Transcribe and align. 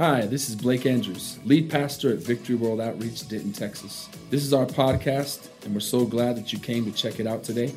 Hi, 0.00 0.22
this 0.22 0.48
is 0.48 0.56
Blake 0.56 0.86
Andrews, 0.86 1.38
lead 1.44 1.68
pastor 1.68 2.10
at 2.10 2.20
Victory 2.20 2.54
World 2.54 2.80
Outreach, 2.80 3.28
Denton, 3.28 3.52
Texas. 3.52 4.08
This 4.30 4.42
is 4.42 4.54
our 4.54 4.64
podcast, 4.64 5.50
and 5.62 5.74
we're 5.74 5.80
so 5.80 6.06
glad 6.06 6.36
that 6.36 6.54
you 6.54 6.58
came 6.58 6.86
to 6.86 6.90
check 6.90 7.20
it 7.20 7.26
out 7.26 7.44
today. 7.44 7.74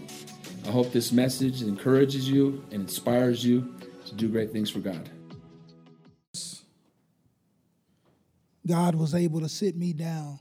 I 0.66 0.72
hope 0.72 0.94
this 0.94 1.12
message 1.12 1.62
encourages 1.62 2.30
you 2.30 2.64
and 2.72 2.84
inspires 2.84 3.44
you 3.44 3.76
to 4.06 4.16
do 4.16 4.30
great 4.30 4.54
things 4.54 4.70
for 4.70 4.80
God. 4.80 5.10
God 8.66 8.96
was 8.96 9.14
able 9.14 9.42
to 9.42 9.50
sit 9.50 9.76
me 9.76 9.92
down 9.92 10.40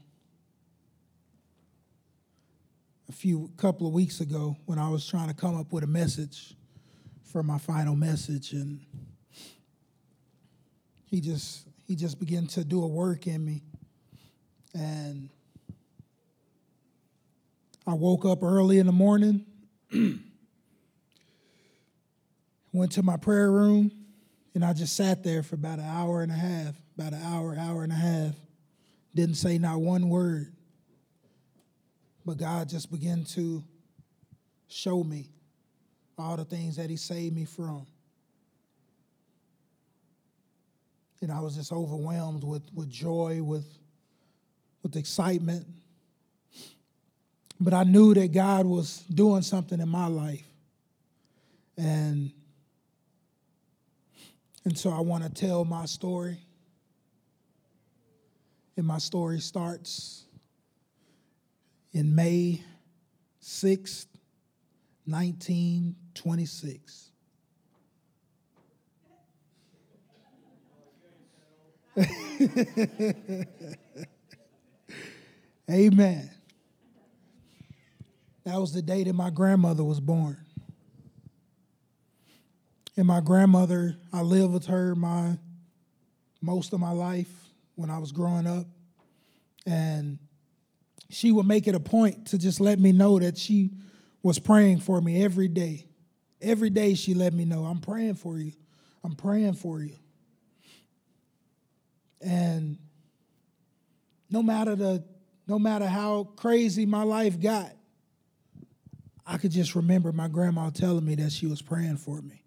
a 3.09 3.13
few 3.13 3.51
couple 3.57 3.89
of 3.89 3.93
weeks 3.93 4.21
ago 4.21 4.57
when 4.67 4.79
I 4.79 4.89
was 4.89 5.05
trying 5.05 5.31
to 5.31 5.35
come 5.35 5.59
up 5.59 5.73
with 5.73 5.83
a 5.83 5.89
message 5.89 6.55
for 7.25 7.43
my 7.43 7.59
final 7.59 7.97
message 7.97 8.53
and 8.53 8.79
he 11.07 11.21
just 11.21 11.67
he 11.93 11.97
just 11.97 12.19
began 12.19 12.47
to 12.47 12.65
do 12.65 12.83
a 12.83 12.87
work 12.87 13.27
in 13.27 13.45
me 13.45 13.61
and 14.73 15.29
I 17.87 17.93
woke 17.93 18.25
up 18.25 18.43
early 18.43 18.79
in 18.79 18.87
the 18.87 18.93
morning 18.93 19.45
went 22.73 22.93
to 22.93 23.03
my 23.03 23.19
prayer 23.19 23.51
room 23.53 23.93
and 24.55 24.65
I 24.65 24.73
just 24.73 24.97
sat 24.97 25.23
there 25.23 25.43
for 25.43 25.57
about 25.57 25.81
an 25.81 25.85
hour 25.85 26.23
and 26.23 26.33
a 26.33 26.37
half 26.37 26.75
about 26.97 27.13
an 27.13 27.23
hour, 27.23 27.57
hour 27.59 27.83
and 27.83 27.93
a 27.93 27.97
half. 27.97 28.35
Didn't 29.15 29.37
say 29.37 29.59
not 29.59 29.81
one 29.81 30.09
word. 30.09 30.53
But 32.25 32.39
God 32.39 32.69
just 32.69 32.91
began 32.91 33.25
to 33.35 33.63
show 34.69 35.03
me 35.03 35.29
all 36.19 36.37
the 36.37 36.45
things 36.45 36.77
that 36.77 36.89
He 36.89 36.97
saved 36.97 37.35
me 37.35 37.45
from. 37.45 37.87
And 41.23 41.31
I 41.31 41.41
was 41.41 41.55
just 41.55 41.73
overwhelmed 41.73 42.43
with, 42.43 42.65
with 42.75 42.91
joy, 42.91 43.41
with, 43.43 43.67
with 44.83 44.97
excitement. 44.97 45.67
But 47.61 47.75
I 47.75 47.85
knew 47.85 48.13
that 48.15 48.33
God 48.33 48.67
was 48.67 49.03
doing 49.03 49.43
something 49.43 49.81
in 49.81 49.89
my 49.89 50.09
life. 50.09 50.43
And, 51.77 52.33
and 54.65 54.77
so 54.77 54.91
I 54.91 54.99
want 54.99 55.23
to 55.23 55.31
tell 55.31 55.65
my 55.65 55.87
story. 55.87 56.39
And 58.77 58.85
my 58.85 58.99
story 58.99 59.39
starts 59.39 60.25
in 61.93 62.17
May 62.17 62.65
6th, 63.41 64.07
1926. 65.05 67.12
Amen. 75.71 76.31
That 78.45 78.59
was 78.59 78.73
the 78.73 78.83
day 78.83 79.05
that 79.05 79.13
my 79.13 79.31
grandmother 79.31 79.85
was 79.85 80.01
born. 80.01 80.39
And 82.97 83.07
my 83.07 83.21
grandmother, 83.21 83.97
I 84.13 84.23
lived 84.23 84.53
with 84.53 84.67
her 84.67 84.95
my 84.95 85.39
most 86.41 86.73
of 86.73 86.81
my 86.81 86.91
life 86.91 87.31
when 87.75 87.89
I 87.89 87.99
was 87.99 88.13
growing 88.13 88.47
up. 88.47 88.67
And 89.67 90.19
she 91.09 91.31
would 91.31 91.47
make 91.47 91.69
it 91.69 91.75
a 91.75 91.81
point 91.81 92.27
to 92.29 92.39
just 92.39 92.61
let 92.61 92.79
me 92.79 92.93
know 92.93 93.19
that 93.19 93.39
she 93.39 93.71
was 94.23 94.39
praying 94.39 94.81
for 94.81 95.01
me 95.01 95.25
every 95.25 95.49
day. 95.49 95.87
Every 96.41 96.71
day 96.71 96.95
she 96.95 97.15
let 97.15 97.33
me 97.33 97.45
know, 97.45 97.65
I'm 97.65 97.81
praying 97.81 98.15
for 98.15 98.39
you. 98.39 98.53
I'm 99.05 99.15
praying 99.15 99.55
for 99.55 99.81
you. 99.81 99.97
And 102.25 102.79
no 104.31 104.43
matter 104.43 104.77
the 104.77 105.05
no 105.47 105.59
matter 105.59 105.87
how 105.87 106.25
crazy 106.37 106.87
my 106.87 107.03
life 107.03 107.41
got, 107.41 107.73
I 109.27 109.39
could 109.39 109.51
just 109.51 109.75
remember 109.75 110.13
my 110.13 110.29
grandma 110.29 110.71
telling 110.71 111.05
me 111.05 111.17
that 111.17 111.33
she 111.33 111.47
was 111.47 111.61
praying 111.61 111.97
for 111.97 112.23
me. 112.23 112.45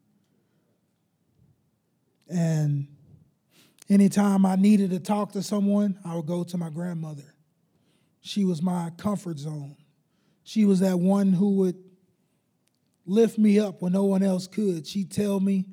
And 2.30 2.88
Anytime 3.88 4.46
I 4.46 4.56
needed 4.56 4.90
to 4.92 5.00
talk 5.00 5.34
to 5.34 5.44
someone, 5.44 6.00
I 6.04 6.16
would 6.16 6.26
go 6.26 6.44
to 6.44 6.58
my 6.58 6.70
grandmother. 6.70 7.36
She 8.22 8.44
was 8.44 8.62
my 8.62 8.92
comfort 8.98 9.38
zone. 9.38 9.76
She 10.44 10.66
was 10.66 10.80
that 10.80 11.00
one 11.00 11.34
who 11.34 11.58
would 11.58 11.76
lift 13.06 13.38
me 13.38 13.60
up 13.60 13.84
when 13.84 13.94
no 13.94 14.06
one 14.06 14.24
else 14.24 14.48
could. 14.48 14.88
She'd 14.88 15.12
tell 15.12 15.40
me 15.40 15.66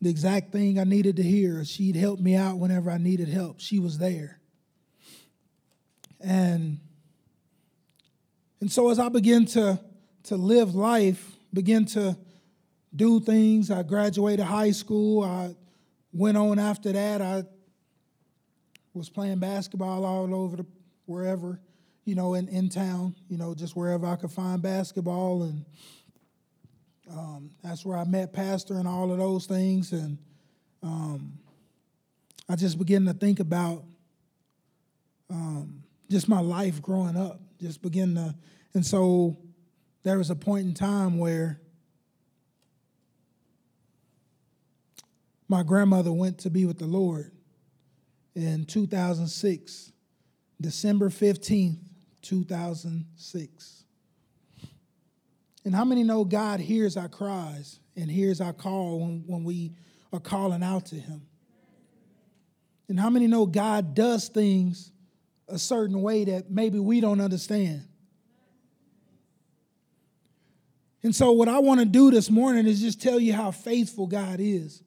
the 0.00 0.10
exact 0.10 0.52
thing 0.52 0.78
I 0.78 0.84
needed 0.84 1.16
to 1.16 1.22
hear. 1.22 1.64
She'd 1.64 1.96
help 1.96 2.20
me 2.20 2.34
out 2.34 2.58
whenever 2.58 2.90
I 2.90 2.98
needed 2.98 3.28
help. 3.28 3.60
She 3.60 3.78
was 3.78 3.98
there. 3.98 4.40
And 6.20 6.80
and 8.60 8.70
so 8.72 8.90
as 8.90 8.98
I 8.98 9.08
began 9.08 9.44
to 9.46 9.80
to 10.24 10.36
live 10.36 10.74
life, 10.74 11.32
begin 11.52 11.84
to 11.86 12.16
do 12.94 13.20
things, 13.20 13.70
I 13.70 13.82
graduated 13.82 14.46
high 14.46 14.70
school, 14.70 15.22
I 15.22 15.54
went 16.12 16.36
on 16.36 16.58
after 16.58 16.92
that. 16.92 17.20
I 17.20 17.44
was 18.94 19.10
playing 19.10 19.38
basketball 19.38 20.04
all 20.04 20.34
over 20.34 20.56
the 20.56 20.66
wherever, 21.04 21.60
you 22.04 22.14
know, 22.14 22.34
in, 22.34 22.48
in 22.48 22.68
town, 22.68 23.14
you 23.28 23.36
know, 23.36 23.54
just 23.54 23.76
wherever 23.76 24.06
I 24.06 24.16
could 24.16 24.32
find 24.32 24.60
basketball. 24.62 25.42
And 25.42 25.64
um, 27.10 27.50
that's 27.62 27.84
where 27.84 27.96
I 27.96 28.04
met 28.04 28.32
Pastor 28.32 28.74
and 28.74 28.88
all 28.88 29.12
of 29.12 29.18
those 29.18 29.46
things. 29.46 29.92
And 29.92 30.18
um, 30.82 31.38
I 32.48 32.56
just 32.56 32.78
began 32.78 33.04
to 33.06 33.14
think 33.14 33.40
about 33.40 33.84
um, 35.30 35.82
just 36.10 36.28
my 36.28 36.40
life 36.40 36.80
growing 36.82 37.16
up, 37.16 37.40
just 37.60 37.82
begin 37.82 38.14
to, 38.14 38.34
and 38.74 38.84
so 38.84 39.36
there 40.02 40.18
was 40.18 40.30
a 40.30 40.36
point 40.36 40.66
in 40.66 40.74
time 40.74 41.18
where 41.18 41.60
My 45.48 45.62
grandmother 45.62 46.12
went 46.12 46.38
to 46.38 46.50
be 46.50 46.64
with 46.64 46.78
the 46.78 46.86
Lord 46.86 47.30
in 48.34 48.64
2006, 48.64 49.92
December 50.60 51.08
15th, 51.08 51.78
2006. 52.22 53.84
And 55.66 55.74
how 55.74 55.84
many 55.84 56.04
know 56.04 56.24
God 56.24 56.60
hears 56.60 56.96
our 56.96 57.08
cries 57.08 57.80
and 57.96 58.08
hears 58.08 58.40
our 58.40 58.52
call 58.52 59.00
when, 59.00 59.24
when 59.26 59.42
we 59.42 59.72
are 60.12 60.20
calling 60.20 60.62
out 60.62 60.86
to 60.86 60.94
Him? 60.94 61.22
And 62.88 63.00
how 63.00 63.10
many 63.10 63.26
know 63.26 63.46
God 63.46 63.92
does 63.92 64.28
things 64.28 64.92
a 65.48 65.58
certain 65.58 66.00
way 66.02 66.24
that 66.26 66.52
maybe 66.52 66.78
we 66.78 67.00
don't 67.00 67.20
understand? 67.20 67.82
And 71.02 71.12
so, 71.12 71.32
what 71.32 71.48
I 71.48 71.58
want 71.58 71.80
to 71.80 71.86
do 71.86 72.12
this 72.12 72.30
morning 72.30 72.68
is 72.68 72.80
just 72.80 73.02
tell 73.02 73.18
you 73.18 73.32
how 73.32 73.50
faithful 73.50 74.06
God 74.06 74.36
is. 74.38 74.84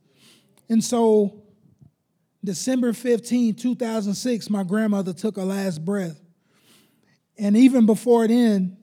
And 0.69 0.81
so, 0.81 1.43
December 2.41 2.93
15, 2.93 3.55
2006, 3.55 4.49
my 4.49 4.63
grandmother 4.63 5.11
took 5.11 5.35
her 5.35 5.43
last 5.43 5.83
breath. 5.83 6.21
And 7.37 7.57
even 7.57 7.85
before 7.85 8.29
then, 8.29 8.77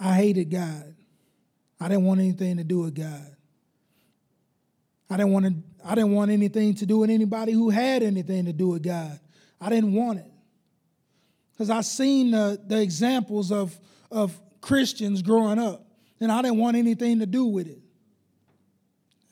I 0.00 0.14
hated 0.14 0.50
God. 0.50 0.94
I 1.78 1.88
didn't 1.88 2.04
want 2.04 2.20
anything 2.20 2.56
to 2.56 2.64
do 2.64 2.80
with 2.80 2.94
God. 2.94 3.36
I 5.10 5.16
didn't 5.16 5.32
want 5.32 5.46
to, 5.46 5.54
I 5.84 5.94
didn't 5.94 6.12
want 6.12 6.30
anything 6.30 6.74
to 6.76 6.86
do 6.86 6.98
with 6.98 7.10
anybody 7.10 7.52
who 7.52 7.68
had 7.68 8.02
anything 8.02 8.46
to 8.46 8.52
do 8.52 8.68
with 8.68 8.82
God. 8.82 9.20
I 9.60 9.68
didn't 9.68 9.92
want 9.92 10.20
it. 10.20 10.30
Because 11.52 11.68
I 11.68 11.82
seen 11.82 12.30
the, 12.30 12.58
the 12.66 12.80
examples 12.80 13.52
of, 13.52 13.78
of 14.10 14.38
Christians 14.62 15.20
growing 15.20 15.58
up 15.58 15.84
and 16.20 16.32
I 16.32 16.40
didn't 16.42 16.58
want 16.58 16.76
anything 16.76 17.18
to 17.18 17.26
do 17.26 17.44
with 17.44 17.66
it. 17.66 17.80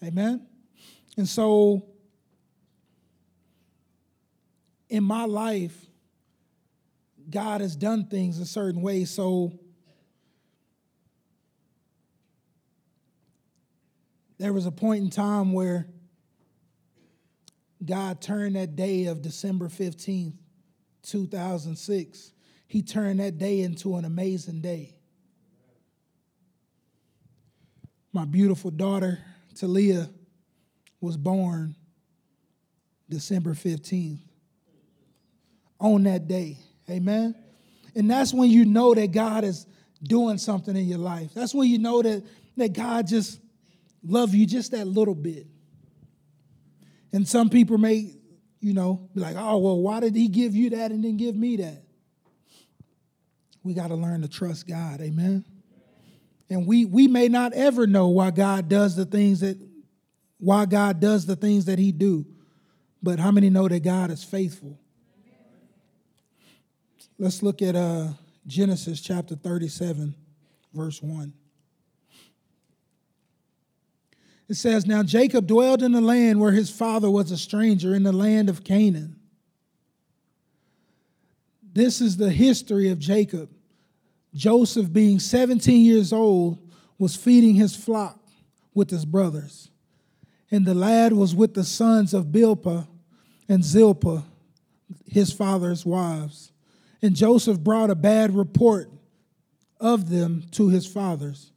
Amen? 0.02 0.46
And 1.16 1.28
so, 1.28 1.86
in 4.88 5.04
my 5.04 5.24
life, 5.24 5.76
God 7.30 7.60
has 7.60 7.76
done 7.76 8.06
things 8.06 8.38
a 8.38 8.46
certain 8.46 8.80
way. 8.80 9.04
So, 9.04 9.58
there 14.38 14.52
was 14.52 14.66
a 14.66 14.70
point 14.70 15.04
in 15.04 15.10
time 15.10 15.52
where 15.52 15.86
God 17.84 18.20
turned 18.20 18.56
that 18.56 18.76
day 18.76 19.06
of 19.06 19.22
December 19.22 19.68
15th, 19.68 20.34
2006, 21.02 22.32
He 22.66 22.82
turned 22.82 23.20
that 23.20 23.38
day 23.38 23.60
into 23.60 23.96
an 23.96 24.04
amazing 24.04 24.60
day. 24.60 24.98
my 28.18 28.24
beautiful 28.24 28.70
daughter, 28.72 29.18
Talia, 29.54 30.10
was 31.00 31.16
born 31.16 31.76
December 33.08 33.54
15th. 33.54 34.18
On 35.80 36.02
that 36.02 36.26
day. 36.26 36.58
Amen. 36.90 37.36
And 37.94 38.10
that's 38.10 38.34
when 38.34 38.50
you 38.50 38.64
know 38.64 38.92
that 38.92 39.12
God 39.12 39.44
is 39.44 39.66
doing 40.02 40.36
something 40.36 40.74
in 40.74 40.86
your 40.88 40.98
life. 40.98 41.30
That's 41.32 41.54
when 41.54 41.68
you 41.68 41.78
know 41.78 42.02
that, 42.02 42.24
that 42.56 42.72
God 42.72 43.06
just 43.06 43.38
love 44.02 44.34
you 44.34 44.46
just 44.46 44.72
that 44.72 44.86
little 44.86 45.14
bit. 45.14 45.46
And 47.12 47.26
some 47.26 47.48
people 47.48 47.78
may, 47.78 48.14
you 48.60 48.74
know, 48.74 49.08
be 49.14 49.20
like, 49.20 49.36
oh, 49.36 49.58
well, 49.58 49.80
why 49.80 50.00
did 50.00 50.14
he 50.14 50.28
give 50.28 50.54
you 50.54 50.70
that 50.70 50.90
and 50.90 51.04
then 51.04 51.16
give 51.16 51.34
me 51.34 51.56
that? 51.56 51.82
We 53.62 53.74
got 53.74 53.88
to 53.88 53.94
learn 53.94 54.22
to 54.22 54.28
trust 54.28 54.66
God. 54.66 55.00
Amen. 55.00 55.44
And 56.50 56.66
we 56.66 56.84
we 56.86 57.08
may 57.08 57.28
not 57.28 57.52
ever 57.52 57.86
know 57.86 58.08
why 58.08 58.30
God 58.30 58.68
does 58.68 58.96
the 58.96 59.04
things 59.04 59.40
that 59.40 59.58
why 60.38 60.64
God 60.64 61.00
does 61.00 61.26
the 61.26 61.36
things 61.36 61.66
that 61.66 61.78
he 61.78 61.92
do. 61.92 62.24
But 63.02 63.18
how 63.18 63.30
many 63.30 63.50
know 63.50 63.68
that 63.68 63.80
God 63.80 64.10
is 64.10 64.24
faithful? 64.24 64.78
Let's 67.18 67.42
look 67.42 67.62
at 67.62 67.74
uh, 67.74 68.08
Genesis 68.46 69.00
chapter 69.00 69.34
37, 69.34 70.14
verse 70.72 71.02
1. 71.02 71.32
It 74.48 74.54
says, 74.54 74.86
Now 74.86 75.02
Jacob 75.02 75.46
dwelled 75.46 75.82
in 75.82 75.92
the 75.92 76.00
land 76.00 76.40
where 76.40 76.52
his 76.52 76.70
father 76.70 77.10
was 77.10 77.30
a 77.30 77.36
stranger, 77.36 77.94
in 77.94 78.02
the 78.02 78.12
land 78.12 78.48
of 78.48 78.64
Canaan. 78.64 79.16
This 81.72 82.00
is 82.00 82.16
the 82.16 82.30
history 82.30 82.88
of 82.88 82.98
Jacob. 82.98 83.50
Joseph, 84.34 84.92
being 84.92 85.18
17 85.18 85.84
years 85.84 86.12
old, 86.12 86.58
was 86.98 87.14
feeding 87.14 87.54
his 87.54 87.76
flock 87.76 88.18
with 88.74 88.90
his 88.90 89.04
brothers. 89.04 89.70
And 90.50 90.64
the 90.64 90.74
lad 90.74 91.12
was 91.12 91.34
with 91.34 91.54
the 91.54 91.64
sons 91.64 92.14
of 92.14 92.26
Bilhah 92.26 92.88
and 93.48 93.62
Zilpah, 93.62 94.24
his 95.06 95.32
father's 95.32 95.84
wives. 95.84 96.52
And 97.02 97.14
Joseph 97.14 97.60
brought 97.60 97.90
a 97.90 97.94
bad 97.94 98.34
report 98.34 98.90
of 99.78 100.08
them 100.08 100.44
to 100.52 100.68
his 100.68 100.86
fathers. 100.86 101.52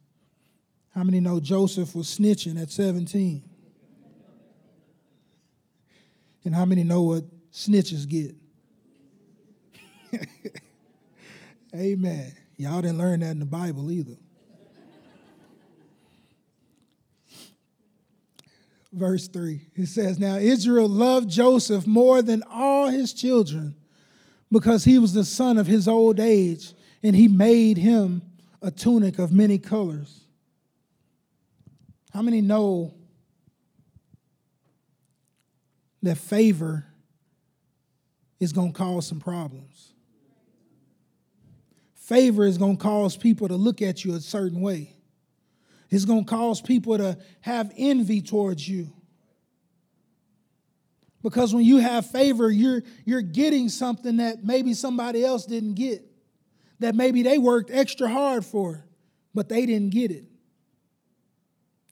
How 0.94 1.02
many 1.02 1.20
know 1.20 1.40
Joseph 1.40 1.94
was 1.94 2.06
snitching 2.06 2.60
at 2.60 2.70
17? 2.70 3.42
And 6.44 6.54
how 6.54 6.64
many 6.64 6.84
know 6.84 7.02
what 7.02 7.24
snitches 7.52 8.06
get? 8.08 8.34
Amen. 11.74 12.32
Y'all 12.56 12.82
didn't 12.82 12.98
learn 12.98 13.20
that 13.20 13.30
in 13.30 13.38
the 13.38 13.46
Bible 13.46 13.90
either. 13.90 14.16
Verse 18.92 19.26
3, 19.26 19.62
it 19.74 19.86
says, 19.86 20.18
Now 20.18 20.36
Israel 20.36 20.88
loved 20.88 21.30
Joseph 21.30 21.86
more 21.86 22.20
than 22.20 22.42
all 22.50 22.88
his 22.88 23.14
children 23.14 23.74
because 24.50 24.84
he 24.84 24.98
was 24.98 25.14
the 25.14 25.24
son 25.24 25.56
of 25.56 25.66
his 25.66 25.88
old 25.88 26.20
age, 26.20 26.74
and 27.02 27.16
he 27.16 27.26
made 27.26 27.78
him 27.78 28.20
a 28.60 28.70
tunic 28.70 29.18
of 29.18 29.32
many 29.32 29.56
colors. 29.58 30.21
How 32.12 32.20
many 32.20 32.40
know 32.42 32.92
that 36.02 36.18
favor 36.18 36.84
is 38.38 38.52
going 38.52 38.72
to 38.72 38.78
cause 38.78 39.06
some 39.06 39.20
problems? 39.20 39.94
Favor 41.94 42.44
is 42.44 42.58
going 42.58 42.76
to 42.76 42.82
cause 42.82 43.16
people 43.16 43.48
to 43.48 43.54
look 43.54 43.80
at 43.80 44.04
you 44.04 44.14
a 44.14 44.20
certain 44.20 44.60
way. 44.60 44.94
It's 45.88 46.04
going 46.04 46.24
to 46.24 46.30
cause 46.30 46.60
people 46.60 46.98
to 46.98 47.18
have 47.40 47.72
envy 47.76 48.20
towards 48.20 48.68
you. 48.68 48.92
Because 51.22 51.54
when 51.54 51.64
you 51.64 51.78
have 51.78 52.04
favor, 52.04 52.50
you're, 52.50 52.82
you're 53.04 53.22
getting 53.22 53.68
something 53.68 54.16
that 54.16 54.44
maybe 54.44 54.74
somebody 54.74 55.24
else 55.24 55.46
didn't 55.46 55.74
get, 55.74 56.02
that 56.80 56.94
maybe 56.94 57.22
they 57.22 57.38
worked 57.38 57.70
extra 57.70 58.08
hard 58.08 58.44
for, 58.44 58.84
but 59.32 59.48
they 59.48 59.64
didn't 59.64 59.90
get 59.90 60.10
it. 60.10 60.31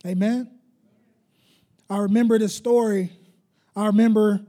Amen. 0.07 0.51
I 1.91 1.99
remember 1.99 2.39
this 2.39 2.55
story. 2.55 3.11
I 3.77 3.87
remember 3.87 4.41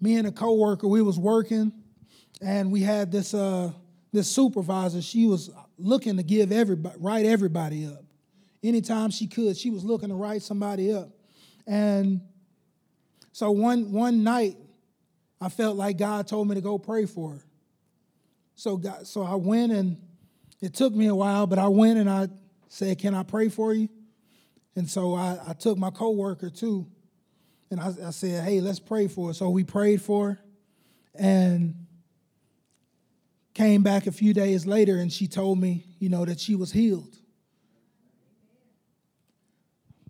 me 0.00 0.16
and 0.16 0.26
a 0.26 0.32
coworker, 0.32 0.88
we 0.88 1.02
was 1.02 1.18
working, 1.18 1.72
and 2.40 2.72
we 2.72 2.80
had 2.80 3.12
this 3.12 3.34
uh, 3.34 3.70
this 4.12 4.30
supervisor. 4.30 5.02
She 5.02 5.26
was 5.26 5.50
looking 5.78 6.16
to 6.16 6.22
give 6.22 6.52
everybody 6.52 6.96
write 6.98 7.26
everybody 7.26 7.86
up. 7.86 8.02
Anytime 8.62 9.10
she 9.10 9.26
could, 9.26 9.56
she 9.56 9.70
was 9.70 9.84
looking 9.84 10.08
to 10.08 10.14
write 10.14 10.42
somebody 10.42 10.92
up. 10.92 11.10
And 11.66 12.22
so 13.32 13.50
one 13.50 13.92
one 13.92 14.24
night, 14.24 14.56
I 15.40 15.50
felt 15.50 15.76
like 15.76 15.98
God 15.98 16.26
told 16.26 16.48
me 16.48 16.54
to 16.54 16.60
go 16.62 16.78
pray 16.78 17.04
for 17.04 17.32
her. 17.32 17.44
So 18.54 18.76
God, 18.78 19.06
so 19.06 19.22
I 19.22 19.34
went 19.34 19.72
and 19.72 19.98
it 20.62 20.72
took 20.72 20.94
me 20.94 21.08
a 21.08 21.14
while, 21.14 21.46
but 21.46 21.58
I 21.58 21.68
went 21.68 21.98
and 21.98 22.08
I 22.08 22.28
said, 22.68 22.98
"Can 22.98 23.14
I 23.14 23.22
pray 23.22 23.50
for 23.50 23.74
you?" 23.74 23.88
And 24.74 24.88
so 24.88 25.14
I, 25.14 25.38
I 25.48 25.52
took 25.52 25.76
my 25.76 25.90
coworker 25.90 26.50
too, 26.50 26.86
and 27.70 27.80
I, 27.80 27.92
I, 28.06 28.10
said, 28.10 28.42
"Hey, 28.44 28.60
let's 28.60 28.80
pray 28.80 29.06
for 29.06 29.28
her." 29.28 29.34
So 29.34 29.50
we 29.50 29.64
prayed 29.64 30.00
for 30.00 30.30
her, 30.30 30.40
and 31.14 31.74
came 33.54 33.82
back 33.82 34.06
a 34.06 34.12
few 34.12 34.32
days 34.32 34.66
later, 34.66 34.96
and 34.96 35.12
she 35.12 35.26
told 35.26 35.58
me, 35.58 35.84
you 35.98 36.08
know, 36.08 36.24
that 36.24 36.40
she 36.40 36.54
was 36.54 36.72
healed. 36.72 37.14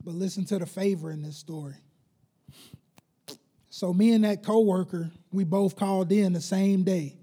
But 0.04 0.14
listen 0.14 0.44
to 0.46 0.58
the 0.58 0.66
favor 0.66 1.10
in 1.10 1.22
this 1.22 1.36
story. 1.36 1.74
So 3.70 3.92
me 3.92 4.12
and 4.12 4.24
that 4.24 4.42
coworker, 4.42 5.10
we 5.32 5.44
both 5.44 5.76
called 5.76 6.12
in 6.12 6.32
the 6.32 6.40
same 6.40 6.84
day. 6.84 7.16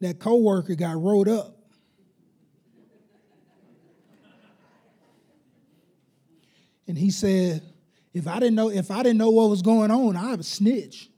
That 0.00 0.18
coworker 0.18 0.74
got 0.76 0.96
wrote 0.96 1.28
up 1.28 1.59
and 6.90 6.98
he 6.98 7.12
said, 7.12 7.62
if 8.12 8.26
I 8.26 8.40
didn't 8.40 8.56
know, 8.56 8.68
if 8.68 8.90
I 8.90 9.04
didn't 9.04 9.18
know 9.18 9.30
what 9.30 9.48
was 9.48 9.62
going 9.62 9.92
on, 9.92 10.16
I 10.16 10.32
would 10.32 10.44
snitch. 10.44 11.08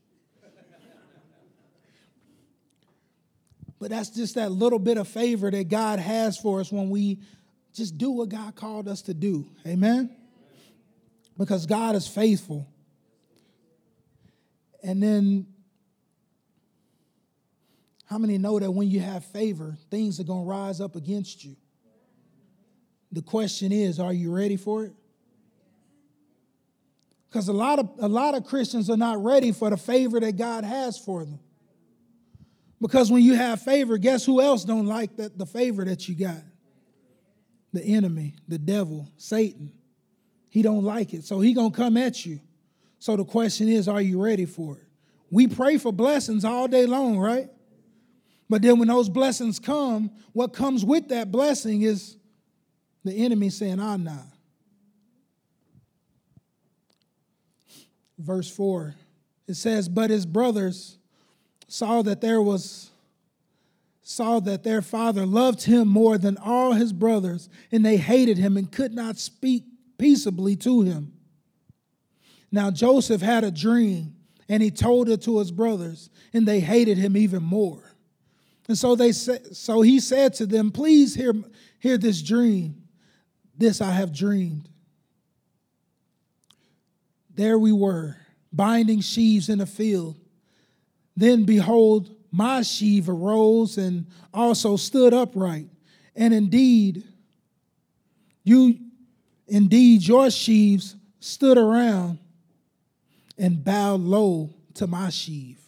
but 3.80 3.88
that's 3.88 4.10
just 4.10 4.34
that 4.34 4.52
little 4.52 4.78
bit 4.78 4.98
of 4.98 5.08
favor 5.08 5.50
that 5.50 5.70
God 5.70 5.98
has 5.98 6.36
for 6.36 6.60
us 6.60 6.70
when 6.70 6.90
we 6.90 7.20
just 7.72 7.96
do 7.96 8.10
what 8.10 8.28
God 8.28 8.54
called 8.54 8.86
us 8.86 9.00
to 9.02 9.14
do. 9.14 9.48
Amen? 9.66 10.14
Because 11.38 11.64
God 11.64 11.96
is 11.96 12.06
faithful. 12.06 12.68
And 14.82 15.02
then, 15.02 15.46
how 18.04 18.18
many 18.18 18.36
know 18.36 18.58
that 18.58 18.70
when 18.70 18.90
you 18.90 19.00
have 19.00 19.24
favor, 19.24 19.78
things 19.90 20.20
are 20.20 20.24
going 20.24 20.44
to 20.44 20.50
rise 20.50 20.82
up 20.82 20.96
against 20.96 21.42
you? 21.42 21.56
The 23.10 23.22
question 23.22 23.72
is, 23.72 23.98
are 23.98 24.12
you 24.12 24.36
ready 24.36 24.58
for 24.58 24.84
it? 24.84 24.92
Because 27.32 27.48
a 27.48 27.52
lot 27.52 27.78
of 27.78 27.88
a 27.98 28.08
lot 28.08 28.34
of 28.34 28.44
Christians 28.44 28.90
are 28.90 28.96
not 28.96 29.24
ready 29.24 29.52
for 29.52 29.70
the 29.70 29.78
favor 29.78 30.20
that 30.20 30.36
God 30.36 30.64
has 30.64 30.98
for 30.98 31.24
them. 31.24 31.40
Because 32.78 33.10
when 33.10 33.22
you 33.22 33.34
have 33.34 33.62
favor, 33.62 33.96
guess 33.96 34.26
who 34.26 34.42
else 34.42 34.64
don't 34.64 34.86
like 34.86 35.16
the, 35.16 35.30
the 35.34 35.46
favor 35.46 35.82
that 35.86 36.08
you 36.08 36.14
got? 36.14 36.42
The 37.72 37.82
enemy, 37.82 38.34
the 38.48 38.58
devil, 38.58 39.08
Satan. 39.16 39.72
He 40.50 40.60
don't 40.60 40.84
like 40.84 41.14
it. 41.14 41.24
So 41.24 41.40
he 41.40 41.54
gonna 41.54 41.70
come 41.70 41.96
at 41.96 42.26
you. 42.26 42.38
So 42.98 43.16
the 43.16 43.24
question 43.24 43.68
is, 43.68 43.88
are 43.88 44.02
you 44.02 44.22
ready 44.22 44.44
for 44.44 44.76
it? 44.76 44.84
We 45.30 45.48
pray 45.48 45.78
for 45.78 45.90
blessings 45.90 46.44
all 46.44 46.68
day 46.68 46.84
long, 46.84 47.18
right? 47.18 47.48
But 48.50 48.60
then 48.60 48.78
when 48.78 48.88
those 48.88 49.08
blessings 49.08 49.58
come, 49.58 50.10
what 50.34 50.52
comes 50.52 50.84
with 50.84 51.08
that 51.08 51.32
blessing 51.32 51.80
is 51.80 52.18
the 53.04 53.14
enemy 53.14 53.48
saying, 53.48 53.80
ah, 53.80 53.96
nah. 53.96 54.18
Verse 58.22 58.48
4. 58.48 58.94
It 59.46 59.54
says, 59.54 59.88
But 59.88 60.10
his 60.10 60.26
brothers 60.26 60.98
saw 61.68 62.02
that 62.02 62.20
there 62.20 62.40
was 62.40 62.90
saw 64.04 64.40
that 64.40 64.64
their 64.64 64.82
father 64.82 65.24
loved 65.24 65.62
him 65.62 65.86
more 65.86 66.18
than 66.18 66.36
all 66.36 66.72
his 66.72 66.92
brothers, 66.92 67.48
and 67.70 67.86
they 67.86 67.96
hated 67.96 68.36
him 68.36 68.56
and 68.56 68.70
could 68.70 68.92
not 68.92 69.16
speak 69.16 69.62
peaceably 69.96 70.56
to 70.56 70.82
him. 70.82 71.12
Now 72.50 72.72
Joseph 72.72 73.22
had 73.22 73.44
a 73.44 73.50
dream, 73.50 74.16
and 74.48 74.60
he 74.60 74.72
told 74.72 75.08
it 75.08 75.22
to 75.22 75.38
his 75.38 75.52
brothers, 75.52 76.10
and 76.32 76.48
they 76.48 76.58
hated 76.58 76.98
him 76.98 77.16
even 77.16 77.44
more. 77.44 77.94
And 78.66 78.76
so 78.76 78.96
they 78.96 79.12
so 79.12 79.82
he 79.82 80.00
said 80.00 80.34
to 80.34 80.46
them, 80.46 80.72
Please 80.72 81.14
hear, 81.14 81.32
hear 81.78 81.96
this 81.96 82.22
dream. 82.22 82.82
This 83.56 83.80
I 83.80 83.92
have 83.92 84.12
dreamed 84.12 84.68
there 87.34 87.58
we 87.58 87.72
were, 87.72 88.16
binding 88.52 89.00
sheaves 89.00 89.48
in 89.48 89.60
a 89.60 89.66
field. 89.66 90.16
Then 91.16 91.44
behold, 91.44 92.14
my 92.30 92.62
sheaf 92.62 93.08
arose 93.08 93.76
and 93.78 94.06
also 94.32 94.76
stood 94.76 95.12
upright. 95.12 95.68
And 96.16 96.32
indeed, 96.32 97.04
you 98.44 98.78
indeed 99.46 100.06
your 100.06 100.30
sheaves 100.30 100.96
stood 101.20 101.58
around 101.58 102.18
and 103.38 103.62
bowed 103.62 104.00
low 104.00 104.50
to 104.74 104.86
my 104.86 105.10
sheaf. 105.10 105.58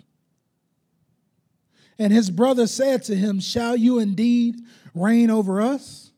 And 1.99 2.13
his 2.13 2.31
brother 2.31 2.67
said 2.67 3.05
to 3.05 3.15
him, 3.15 3.41
Shall 3.41 3.77
you 3.77 3.99
indeed 3.99 4.61
reign 4.95 5.31
over 5.31 5.61
us? 5.61 6.11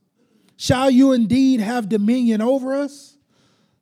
Shall 0.56 0.90
you 0.90 1.12
indeed 1.12 1.60
have 1.60 1.88
dominion 1.88 2.40
over 2.40 2.74
us? 2.74 3.15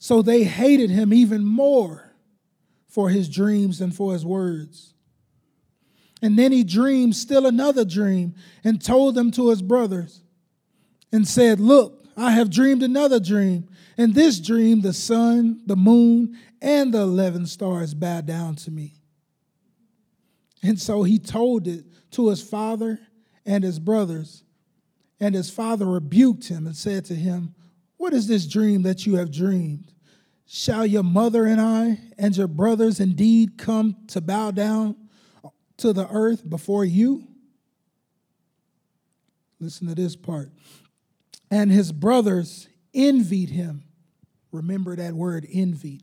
So 0.05 0.21
they 0.21 0.45
hated 0.45 0.91
him 0.91 1.15
even 1.15 1.47
more 1.47 2.13
for 2.89 3.09
his 3.09 3.27
dreams 3.27 3.81
and 3.81 3.97
for 3.97 4.13
his 4.13 4.23
words. 4.23 4.93
And 6.21 6.39
then 6.39 6.53
he 6.53 6.63
dreamed 6.63 7.17
still 7.17 7.47
another 7.47 7.87
dream 7.87 8.35
and 8.63 8.85
told 8.85 9.15
them 9.15 9.31
to 9.31 9.49
his 9.49 9.63
brothers 9.63 10.21
and 11.11 11.27
said, 11.27 11.59
Look, 11.59 12.05
I 12.19 12.33
have 12.33 12.51
dreamed 12.51 12.83
another 12.83 13.19
dream. 13.19 13.67
In 13.97 14.13
this 14.13 14.41
dream, 14.41 14.83
the 14.83 14.93
sun, 14.93 15.63
the 15.65 15.75
moon, 15.75 16.37
and 16.61 16.93
the 16.93 17.01
11 17.01 17.47
stars 17.47 17.95
bow 17.95 18.21
down 18.21 18.57
to 18.57 18.71
me. 18.71 18.97
And 20.63 20.79
so 20.79 21.05
he 21.05 21.19
told 21.19 21.67
it 21.67 21.87
to 22.11 22.29
his 22.29 22.43
father 22.43 22.99
and 23.47 23.65
his 23.65 23.79
brothers. 23.79 24.45
And 25.19 25.35
his 25.35 25.49
father 25.49 25.87
rebuked 25.87 26.49
him 26.49 26.67
and 26.67 26.77
said 26.77 27.07
to 27.07 27.15
him, 27.15 27.55
What 27.97 28.13
is 28.13 28.29
this 28.29 28.47
dream 28.47 28.83
that 28.83 29.07
you 29.07 29.17
have 29.17 29.33
dreamed? 29.33 29.93
Shall 30.47 30.87
your 30.87 31.03
mother 31.03 31.47
and 31.47 31.61
I 31.61 32.01
and 32.19 32.37
your 32.37 32.49
brothers 32.49 33.01
indeed 33.01 33.57
come 33.59 33.97
to 34.09 34.21
bow 34.21 34.51
down 34.51 34.97
to 35.79 35.93
the 35.93 36.09
earth 36.09 36.49
before 36.49 36.85
you? 36.85 37.27
Listen 39.59 39.89
to 39.89 39.95
this 39.95 40.17
part. 40.17 40.51
And 41.51 41.71
his 41.71 41.93
brothers 41.93 42.69
envied 42.93 43.51
him. 43.51 43.85
Remember 44.53 44.95
that 44.97 45.15
word, 45.15 45.47
envied. 45.51 46.03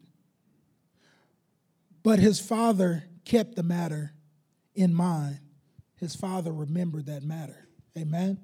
But 2.03 2.19
his 2.19 2.39
father 2.39 3.03
kept 3.25 3.55
the 3.55 3.63
matter 3.63 4.13
in 4.73 4.93
mind. 4.93 5.39
His 5.97 6.15
father 6.15 6.51
remembered 6.51 7.05
that 7.05 7.23
matter. 7.23 7.67
Amen. 7.97 8.39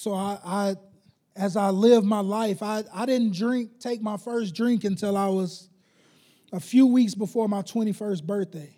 So 0.00 0.14
I, 0.14 0.38
I 0.42 0.76
as 1.36 1.58
I 1.58 1.68
lived 1.68 2.06
my 2.06 2.20
life, 2.20 2.62
I, 2.62 2.84
I 2.90 3.04
didn't 3.04 3.34
drink, 3.34 3.80
take 3.80 4.00
my 4.00 4.16
first 4.16 4.54
drink 4.54 4.84
until 4.84 5.14
I 5.14 5.28
was 5.28 5.68
a 6.54 6.58
few 6.58 6.86
weeks 6.86 7.14
before 7.14 7.50
my 7.50 7.60
21st 7.60 8.24
birthday. 8.24 8.74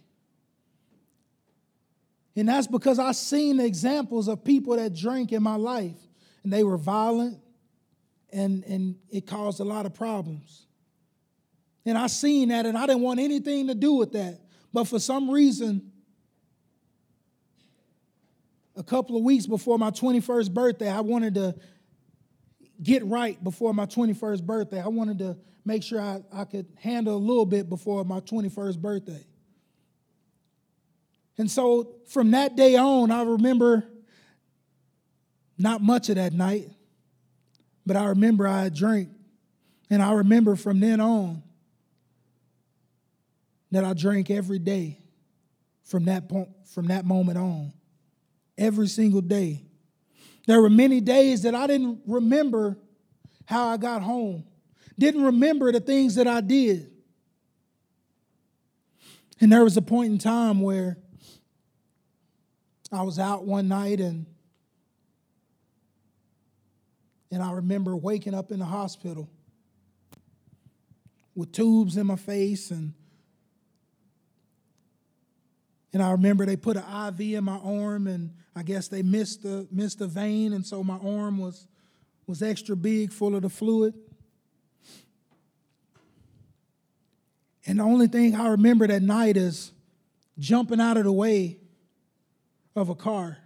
And 2.35 2.49
that's 2.49 2.67
because 2.67 2.99
I 2.99 3.13
seen 3.13 3.61
examples 3.61 4.27
of 4.27 4.43
people 4.43 4.75
that 4.75 4.97
drank 4.97 5.31
in 5.31 5.45
my 5.45 5.55
life, 5.55 6.01
and 6.43 6.53
they 6.53 6.65
were 6.65 6.77
violent, 6.77 7.39
and, 8.33 8.65
and 8.65 8.97
it 9.09 9.25
caused 9.25 9.61
a 9.61 9.65
lot 9.65 9.87
of 9.87 9.95
problems. 9.95 10.67
And 11.87 11.97
I 11.97 12.09
seen 12.09 12.49
that, 12.49 12.67
and 12.67 12.77
I 12.77 12.85
didn't 12.87 13.03
want 13.03 13.21
anything 13.21 13.69
to 13.69 13.77
do 13.77 13.93
with 13.93 14.11
that. 14.15 14.41
But 14.73 14.89
for 14.89 14.99
some 14.99 15.31
reason, 15.31 15.92
a 18.77 18.83
couple 18.83 19.17
of 19.17 19.23
weeks 19.23 19.47
before 19.47 19.79
my 19.79 19.91
21st 19.91 20.53
birthday, 20.53 20.91
I 20.91 21.01
wanted 21.01 21.35
to 21.35 21.55
get 22.83 23.05
right 23.05 23.43
before 23.43 23.75
my 23.75 23.87
21st 23.87 24.45
birthday. 24.45 24.81
I 24.81 24.89
wanted 24.89 25.19
to 25.19 25.37
make 25.65 25.83
sure 25.83 26.01
I, 26.01 26.23
I 26.33 26.45
could 26.45 26.67
handle 26.77 27.17
a 27.17 27.19
little 27.19 27.47
bit 27.47 27.69
before 27.69 28.05
my 28.05 28.21
21st 28.21 28.79
birthday. 28.79 29.25
And 31.39 31.51
so 31.51 31.97
from 32.09 32.33
that 32.33 32.57
day 32.57 32.77
on, 32.77 33.11
I 33.11 33.23
remember 33.23 33.85
not 35.59 35.81
much 35.81 36.09
of 36.09 36.17
that 36.17 36.33
night, 36.33 36.69
but 37.87 37.97
I 37.97 38.07
remember 38.07 38.47
I 38.47 38.69
drank. 38.69 39.11
And 39.91 40.03
I 40.03 40.13
remember 40.13 40.57
from 40.57 40.81
then 40.81 41.01
on 41.01 41.43
that 43.71 43.85
I 43.85 43.93
drank 43.93 44.31
every 44.31 44.59
day 44.59 44.99
from 45.85 46.07
that, 46.07 46.29
point, 46.29 46.49
from 46.73 46.87
that 46.87 47.05
moment 47.05 47.39
on 47.39 47.73
every 48.57 48.89
single 48.89 49.21
day. 49.21 49.65
There 50.47 50.61
were 50.61 50.71
many 50.71 51.01
days 51.01 51.43
that 51.43 51.55
I 51.55 51.67
didn't 51.67 52.01
remember 52.07 52.79
how 53.47 53.69
I 53.69 53.77
got 53.77 54.03
home, 54.03 54.45
didn't 54.99 55.23
remember 55.23 55.71
the 55.73 55.81
things 55.81 56.17
that 56.17 56.27
I 56.27 56.41
did. 56.41 56.91
And 59.41 59.51
there 59.51 59.65
was 59.65 59.77
a 59.77 59.83
point 59.83 60.13
in 60.13 60.19
time 60.19 60.61
where 60.61 60.99
I 62.93 63.03
was 63.03 63.19
out 63.19 63.45
one 63.45 63.69
night 63.69 64.01
and 64.01 64.27
and 67.31 67.43
I 67.43 67.53
remember 67.53 67.97
waking 67.97 68.35
up 68.35 68.53
in 68.53 68.59
the 68.59 68.67
hospital 68.67 69.29
with 71.35 71.51
tubes 71.51 71.97
in 71.97 72.07
my 72.07 72.17
face 72.17 72.71
and 72.71 72.93
and 75.93 76.03
I 76.03 76.13
remember 76.13 76.47
they 76.47 76.57
put 76.57 76.77
an 76.77 76.85
IV 77.09 77.21
in 77.21 77.45
my 77.45 77.59
arm, 77.59 78.07
and 78.07 78.33
I 78.57 78.63
guess 78.63 78.89
they 78.89 79.03
missed 79.03 79.43
the 79.43 79.67
missed 79.71 79.99
the 79.99 80.07
vein, 80.07 80.53
and 80.53 80.65
so 80.67 80.83
my 80.83 80.99
arm 80.99 81.39
was 81.39 81.67
was 82.27 82.43
extra 82.43 82.77
big, 82.77 83.13
full 83.13 83.35
of 83.35 83.43
the 83.43 83.49
fluid. 83.49 83.95
And 87.67 87.79
the 87.79 87.85
only 87.85 88.09
thing 88.09 88.35
I 88.35 88.49
remember 88.49 88.87
that 88.87 89.03
night 89.03 89.37
is 89.37 89.73
jumping 90.39 90.81
out 90.81 90.97
of 90.97 91.05
the 91.05 91.13
way 91.13 91.59
of 92.75 92.89
a 92.89 92.95
car. 92.95 93.39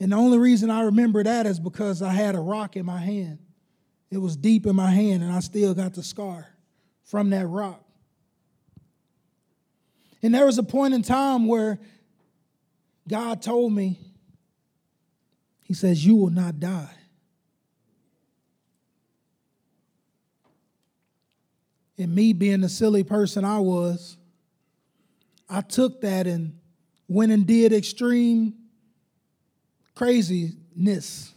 And 0.00 0.12
the 0.12 0.16
only 0.16 0.38
reason 0.38 0.70
I 0.70 0.82
remember 0.82 1.22
that 1.22 1.46
is 1.46 1.60
because 1.60 2.02
I 2.02 2.12
had 2.12 2.34
a 2.34 2.40
rock 2.40 2.76
in 2.76 2.86
my 2.86 2.98
hand. 2.98 3.38
It 4.10 4.18
was 4.18 4.36
deep 4.36 4.66
in 4.66 4.76
my 4.76 4.90
hand, 4.90 5.22
and 5.22 5.32
I 5.32 5.40
still 5.40 5.74
got 5.74 5.94
the 5.94 6.02
scar 6.02 6.48
from 7.04 7.30
that 7.30 7.46
rock. 7.46 7.81
And 10.22 10.34
there 10.34 10.46
was 10.46 10.58
a 10.58 10.62
point 10.62 10.94
in 10.94 11.02
time 11.02 11.46
where 11.46 11.78
God 13.08 13.42
told 13.42 13.72
me, 13.72 13.98
He 15.62 15.74
says, 15.74 16.04
You 16.04 16.16
will 16.16 16.30
not 16.30 16.60
die. 16.60 16.90
And 21.98 22.14
me 22.14 22.32
being 22.32 22.60
the 22.60 22.68
silly 22.68 23.04
person 23.04 23.44
I 23.44 23.58
was, 23.58 24.16
I 25.48 25.60
took 25.60 26.00
that 26.00 26.26
and 26.26 26.58
went 27.06 27.32
and 27.32 27.46
did 27.46 27.72
extreme 27.72 28.54
craziness, 29.94 31.32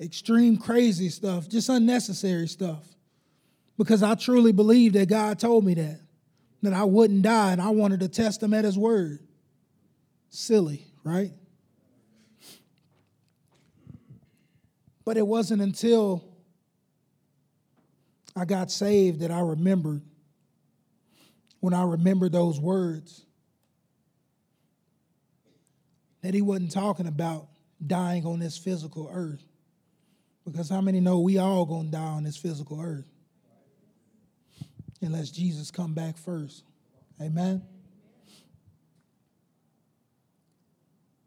extreme 0.00 0.56
crazy 0.56 1.08
stuff, 1.08 1.48
just 1.48 1.68
unnecessary 1.68 2.48
stuff. 2.48 2.84
Because 3.78 4.02
I 4.02 4.14
truly 4.14 4.52
believe 4.52 4.94
that 4.94 5.08
God 5.08 5.38
told 5.38 5.64
me 5.64 5.74
that 5.74 6.00
that 6.66 6.74
I 6.74 6.84
wouldn't 6.84 7.22
die, 7.22 7.52
and 7.52 7.60
I 7.60 7.70
wanted 7.70 8.00
to 8.00 8.08
test 8.08 8.42
him 8.42 8.52
at 8.52 8.64
his 8.64 8.76
word. 8.76 9.20
Silly, 10.28 10.86
right? 11.04 11.30
But 15.04 15.16
it 15.16 15.26
wasn't 15.26 15.62
until 15.62 16.24
I 18.34 18.44
got 18.44 18.70
saved 18.70 19.20
that 19.20 19.30
I 19.30 19.40
remembered 19.40 20.02
when 21.60 21.72
I 21.72 21.84
remembered 21.84 22.32
those 22.32 22.60
words 22.60 23.24
that 26.22 26.34
he 26.34 26.42
wasn't 26.42 26.72
talking 26.72 27.06
about 27.06 27.46
dying 27.84 28.26
on 28.26 28.40
this 28.40 28.58
physical 28.58 29.08
earth. 29.12 29.44
Because 30.44 30.68
how 30.68 30.80
many 30.80 31.00
know 31.00 31.20
we 31.20 31.38
all 31.38 31.64
gonna 31.64 31.88
die 31.88 31.98
on 31.98 32.24
this 32.24 32.36
physical 32.36 32.80
earth? 32.80 33.08
Unless 35.02 35.30
Jesus 35.30 35.70
come 35.70 35.94
back 35.94 36.16
first. 36.16 36.64
Amen. 37.20 37.62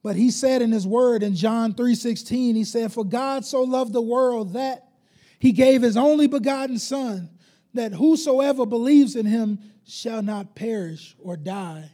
But 0.01 0.15
he 0.15 0.31
said 0.31 0.61
in 0.61 0.71
his 0.71 0.87
word 0.87 1.23
in 1.23 1.35
John 1.35 1.73
3:16, 1.73 2.55
he 2.55 2.63
said, 2.63 2.93
"For 2.93 3.03
God 3.03 3.45
so 3.45 3.63
loved 3.63 3.93
the 3.93 4.01
world 4.01 4.53
that 4.53 4.91
he 5.39 5.51
gave 5.51 5.81
his 5.81 5.97
only 5.97 6.27
begotten 6.27 6.79
son, 6.79 7.29
that 7.73 7.93
whosoever 7.93 8.65
believes 8.65 9.15
in 9.15 9.25
him 9.25 9.59
shall 9.83 10.21
not 10.21 10.55
perish 10.55 11.15
or 11.19 11.35
die, 11.35 11.91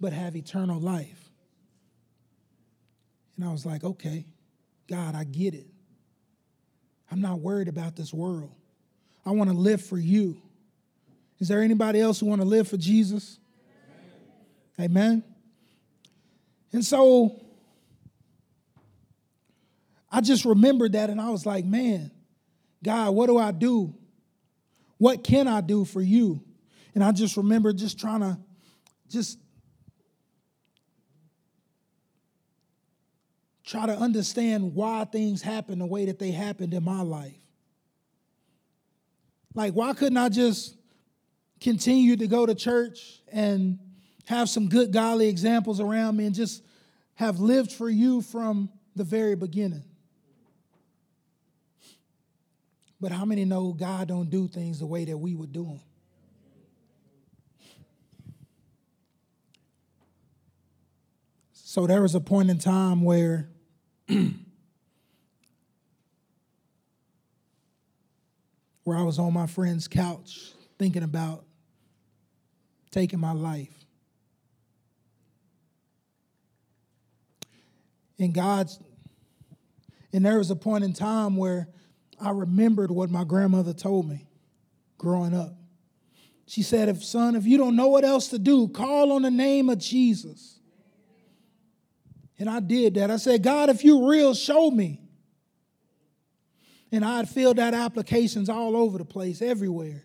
but 0.00 0.12
have 0.12 0.36
eternal 0.36 0.80
life." 0.80 1.30
And 3.36 3.44
I 3.44 3.52
was 3.52 3.64
like, 3.64 3.84
"Okay, 3.84 4.26
God, 4.86 5.14
I 5.14 5.24
get 5.24 5.54
it. 5.54 5.68
I'm 7.10 7.20
not 7.20 7.40
worried 7.40 7.68
about 7.68 7.94
this 7.96 8.12
world. 8.12 8.50
I 9.24 9.30
want 9.30 9.50
to 9.50 9.56
live 9.56 9.80
for 9.80 9.98
you. 9.98 10.42
Is 11.44 11.48
there 11.48 11.60
anybody 11.60 12.00
else 12.00 12.20
who 12.20 12.24
want 12.24 12.40
to 12.40 12.48
live 12.48 12.68
for 12.68 12.78
Jesus? 12.78 13.38
Amen. 14.80 14.90
Amen. 14.90 15.24
And 16.72 16.82
so 16.82 17.38
I 20.10 20.22
just 20.22 20.46
remembered 20.46 20.92
that 20.92 21.10
and 21.10 21.20
I 21.20 21.28
was 21.28 21.44
like, 21.44 21.66
man, 21.66 22.10
God, 22.82 23.10
what 23.10 23.26
do 23.26 23.36
I 23.36 23.50
do? 23.50 23.94
What 24.96 25.22
can 25.22 25.46
I 25.46 25.60
do 25.60 25.84
for 25.84 26.00
you? 26.00 26.42
And 26.94 27.04
I 27.04 27.12
just 27.12 27.36
remember 27.36 27.74
just 27.74 28.00
trying 28.00 28.20
to 28.20 28.38
just 29.10 29.38
try 33.66 33.84
to 33.84 33.92
understand 33.92 34.74
why 34.74 35.04
things 35.04 35.42
happen 35.42 35.80
the 35.80 35.84
way 35.84 36.06
that 36.06 36.18
they 36.18 36.30
happened 36.30 36.72
in 36.72 36.82
my 36.82 37.02
life. 37.02 37.36
Like, 39.54 39.74
why 39.74 39.92
couldn't 39.92 40.16
I 40.16 40.30
just 40.30 40.78
continue 41.64 42.14
to 42.14 42.26
go 42.26 42.44
to 42.44 42.54
church 42.54 43.22
and 43.32 43.78
have 44.26 44.50
some 44.50 44.68
good 44.68 44.92
godly 44.92 45.28
examples 45.28 45.80
around 45.80 46.14
me 46.14 46.26
and 46.26 46.34
just 46.34 46.62
have 47.14 47.40
lived 47.40 47.72
for 47.72 47.88
you 47.88 48.20
from 48.20 48.68
the 48.94 49.02
very 49.02 49.34
beginning. 49.34 49.82
But 53.00 53.12
how 53.12 53.24
many 53.24 53.46
know 53.46 53.72
God 53.72 54.08
don't 54.08 54.28
do 54.28 54.46
things 54.46 54.78
the 54.78 54.84
way 54.84 55.06
that 55.06 55.16
we 55.16 55.34
would 55.34 55.52
do 55.52 55.64
them? 55.64 55.80
So 61.52 61.86
there 61.86 62.02
was 62.02 62.14
a 62.14 62.20
point 62.20 62.50
in 62.50 62.58
time 62.58 63.02
where 63.02 63.48
where 68.84 68.98
I 68.98 69.02
was 69.02 69.18
on 69.18 69.32
my 69.32 69.46
friend's 69.46 69.88
couch 69.88 70.52
thinking 70.78 71.02
about 71.02 71.46
taking 72.94 73.18
my 73.18 73.32
life. 73.32 73.84
And 78.18 78.32
God's 78.32 78.78
and 80.12 80.24
there 80.24 80.38
was 80.38 80.48
a 80.52 80.56
point 80.56 80.84
in 80.84 80.92
time 80.92 81.36
where 81.36 81.66
I 82.20 82.30
remembered 82.30 82.92
what 82.92 83.10
my 83.10 83.24
grandmother 83.24 83.72
told 83.72 84.08
me 84.08 84.28
growing 84.96 85.34
up. 85.34 85.56
She 86.46 86.62
said, 86.62 86.88
if 86.88 87.02
son, 87.02 87.34
if 87.34 87.46
you 87.46 87.58
don't 87.58 87.74
know 87.74 87.88
what 87.88 88.04
else 88.04 88.28
to 88.28 88.38
do, 88.38 88.68
call 88.68 89.10
on 89.10 89.22
the 89.22 89.30
name 89.30 89.68
of 89.68 89.78
Jesus. 89.78 90.60
And 92.38 92.48
I 92.48 92.60
did 92.60 92.94
that. 92.94 93.10
I 93.10 93.16
said, 93.16 93.42
God, 93.42 93.70
if 93.70 93.82
you're 93.82 94.08
real, 94.08 94.34
show 94.34 94.70
me. 94.70 95.00
And 96.92 97.04
I'd 97.04 97.28
filled 97.28 97.58
out 97.58 97.74
applications 97.74 98.48
all 98.48 98.76
over 98.76 98.98
the 98.98 99.04
place, 99.04 99.42
everywhere. 99.42 100.04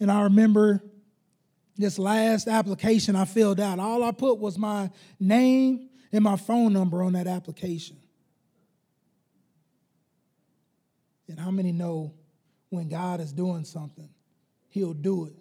And 0.00 0.10
I 0.10 0.22
remember 0.22 0.82
this 1.76 1.98
last 1.98 2.48
application 2.48 3.16
I 3.16 3.24
filled 3.24 3.60
out, 3.60 3.78
all 3.78 4.02
I 4.02 4.12
put 4.12 4.38
was 4.38 4.58
my 4.58 4.90
name 5.18 5.88
and 6.12 6.22
my 6.22 6.36
phone 6.36 6.72
number 6.72 7.02
on 7.02 7.14
that 7.14 7.26
application. 7.26 7.96
And 11.28 11.40
how 11.40 11.50
many 11.50 11.72
know 11.72 12.12
when 12.68 12.88
God 12.88 13.20
is 13.20 13.32
doing 13.32 13.64
something, 13.64 14.08
He'll 14.68 14.92
do 14.92 15.26
it? 15.26 15.34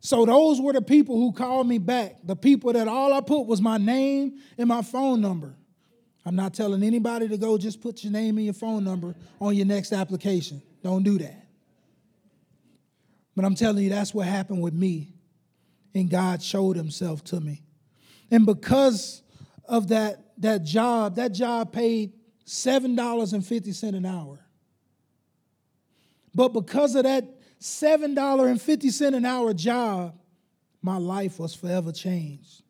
So 0.00 0.24
those 0.24 0.60
were 0.60 0.72
the 0.72 0.80
people 0.80 1.16
who 1.16 1.32
called 1.32 1.66
me 1.66 1.78
back, 1.78 2.16
the 2.24 2.36
people 2.36 2.72
that 2.72 2.88
all 2.88 3.12
I 3.12 3.20
put 3.20 3.42
was 3.46 3.60
my 3.60 3.76
name 3.76 4.38
and 4.56 4.68
my 4.68 4.80
phone 4.80 5.20
number. 5.20 5.54
I'm 6.24 6.36
not 6.36 6.54
telling 6.54 6.82
anybody 6.82 7.28
to 7.28 7.36
go 7.36 7.58
just 7.58 7.80
put 7.80 8.04
your 8.04 8.12
name 8.12 8.36
and 8.36 8.44
your 8.44 8.54
phone 8.54 8.84
number 8.84 9.14
on 9.40 9.54
your 9.54 9.66
next 9.66 9.92
application. 9.92 10.62
Don't 10.82 11.02
do 11.02 11.18
that. 11.18 11.37
But 13.38 13.44
I'm 13.44 13.54
telling 13.54 13.84
you, 13.84 13.90
that's 13.90 14.12
what 14.12 14.26
happened 14.26 14.62
with 14.62 14.74
me. 14.74 15.12
And 15.94 16.10
God 16.10 16.42
showed 16.42 16.74
himself 16.74 17.22
to 17.26 17.40
me. 17.40 17.62
And 18.32 18.44
because 18.44 19.22
of 19.64 19.86
that, 19.90 20.32
that 20.38 20.64
job, 20.64 21.14
that 21.14 21.30
job 21.30 21.72
paid 21.72 22.14
$7.50 22.46 23.94
an 23.94 24.04
hour. 24.04 24.40
But 26.34 26.48
because 26.48 26.96
of 26.96 27.04
that 27.04 27.26
$7.50 27.60 29.14
an 29.14 29.24
hour 29.24 29.54
job, 29.54 30.18
my 30.82 30.96
life 30.96 31.38
was 31.38 31.54
forever 31.54 31.92
changed. 31.92 32.64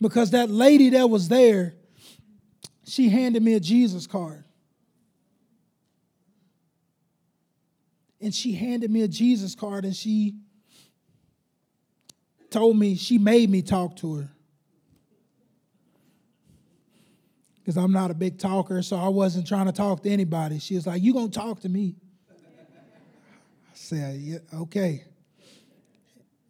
Because 0.00 0.30
that 0.30 0.48
lady 0.48 0.88
that 0.88 1.10
was 1.10 1.28
there, 1.28 1.74
she 2.86 3.10
handed 3.10 3.42
me 3.42 3.52
a 3.52 3.60
Jesus 3.60 4.06
card. 4.06 4.44
And 8.20 8.34
she 8.34 8.52
handed 8.52 8.90
me 8.90 9.02
a 9.02 9.08
Jesus 9.08 9.54
card 9.54 9.84
and 9.84 9.96
she 9.96 10.34
told 12.50 12.76
me, 12.76 12.96
she 12.96 13.18
made 13.18 13.48
me 13.48 13.62
talk 13.62 13.96
to 13.96 14.16
her. 14.16 14.28
Because 17.58 17.76
I'm 17.76 17.92
not 17.92 18.10
a 18.10 18.14
big 18.14 18.38
talker, 18.38 18.82
so 18.82 18.96
I 18.96 19.08
wasn't 19.08 19.46
trying 19.46 19.66
to 19.66 19.72
talk 19.72 20.02
to 20.02 20.10
anybody. 20.10 20.58
She 20.58 20.74
was 20.74 20.86
like, 20.86 21.02
You 21.02 21.12
gonna 21.12 21.28
talk 21.28 21.60
to 21.60 21.68
me? 21.68 21.94
I 22.30 23.74
said, 23.74 24.20
Yeah, 24.20 24.38
okay. 24.54 25.04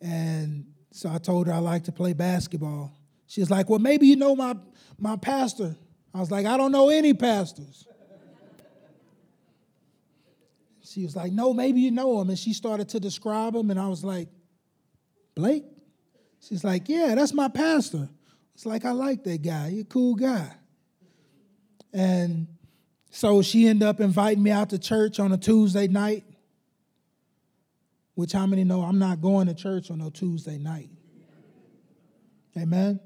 And 0.01 0.67
so 0.93 1.11
I 1.11 1.19
told 1.19 1.47
her 1.47 1.53
I 1.53 1.59
like 1.59 1.85
to 1.85 1.93
play 1.93 2.15
basketball. 2.15 2.93
She 3.27 3.41
was 3.41 3.51
like, 3.51 3.69
Well, 3.69 3.81
maybe 3.81 4.07
you 4.07 4.17
know 4.17 4.35
my, 4.35 4.57
my 4.99 5.17
pastor. 5.17 5.77
I 6.15 6.21
was 6.21 6.31
like, 6.31 6.47
I 6.47 6.57
don't 6.57 6.73
know 6.73 6.89
any 6.89 7.15
pastors. 7.15 7.87
She 10.91 11.05
was 11.05 11.15
like, 11.15 11.33
No, 11.33 11.55
maybe 11.55 11.81
you 11.81 11.93
know 11.93 12.21
him. 12.21 12.31
And 12.31 12.39
she 12.39 12.53
started 12.53 12.89
to 12.91 13.01
describe 13.01 13.55
him, 13.55 13.71
and 13.71 13.79
I 13.79 13.87
was 13.89 14.03
like, 14.03 14.29
Blake? 15.35 15.65
She's 16.41 16.65
like, 16.65 16.89
Yeah, 16.89 17.15
that's 17.15 17.33
my 17.33 17.49
pastor. 17.49 18.09
It's 18.55 18.67
like, 18.67 18.85
I 18.85 18.91
like 18.91 19.23
that 19.25 19.43
guy. 19.43 19.71
He's 19.71 19.83
a 19.83 19.85
cool 19.85 20.17
guy. 20.17 20.53
And 21.93 22.49
so 23.11 23.41
she 23.43 23.67
ended 23.67 23.89
up 23.89 24.01
inviting 24.01 24.43
me 24.43 24.51
out 24.51 24.71
to 24.71 24.79
church 24.79 25.19
on 25.19 25.33
a 25.33 25.39
Tuesday 25.39 25.89
night, 25.89 26.25
which 28.15 28.33
how 28.33 28.47
many 28.47 28.65
know 28.65 28.83
I'm 28.83 28.99
not 28.99 29.21
going 29.21 29.47
to 29.47 29.55
church 29.55 29.91
on 29.91 30.01
a 30.01 30.11
Tuesday 30.11 30.59
night? 30.59 30.91
Amen? 32.57 33.01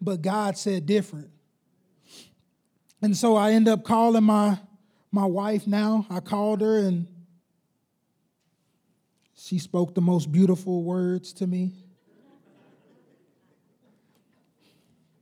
But 0.00 0.22
God 0.22 0.58
said 0.58 0.86
different. 0.86 1.30
And 3.00 3.16
so 3.16 3.36
I 3.36 3.52
end 3.52 3.68
up 3.68 3.84
calling 3.84 4.24
my, 4.24 4.58
my 5.16 5.24
wife 5.24 5.66
now. 5.66 6.06
I 6.10 6.20
called 6.20 6.60
her 6.60 6.76
and 6.76 7.06
she 9.34 9.58
spoke 9.58 9.94
the 9.94 10.02
most 10.02 10.30
beautiful 10.30 10.82
words 10.82 11.32
to 11.34 11.46
me. 11.46 11.72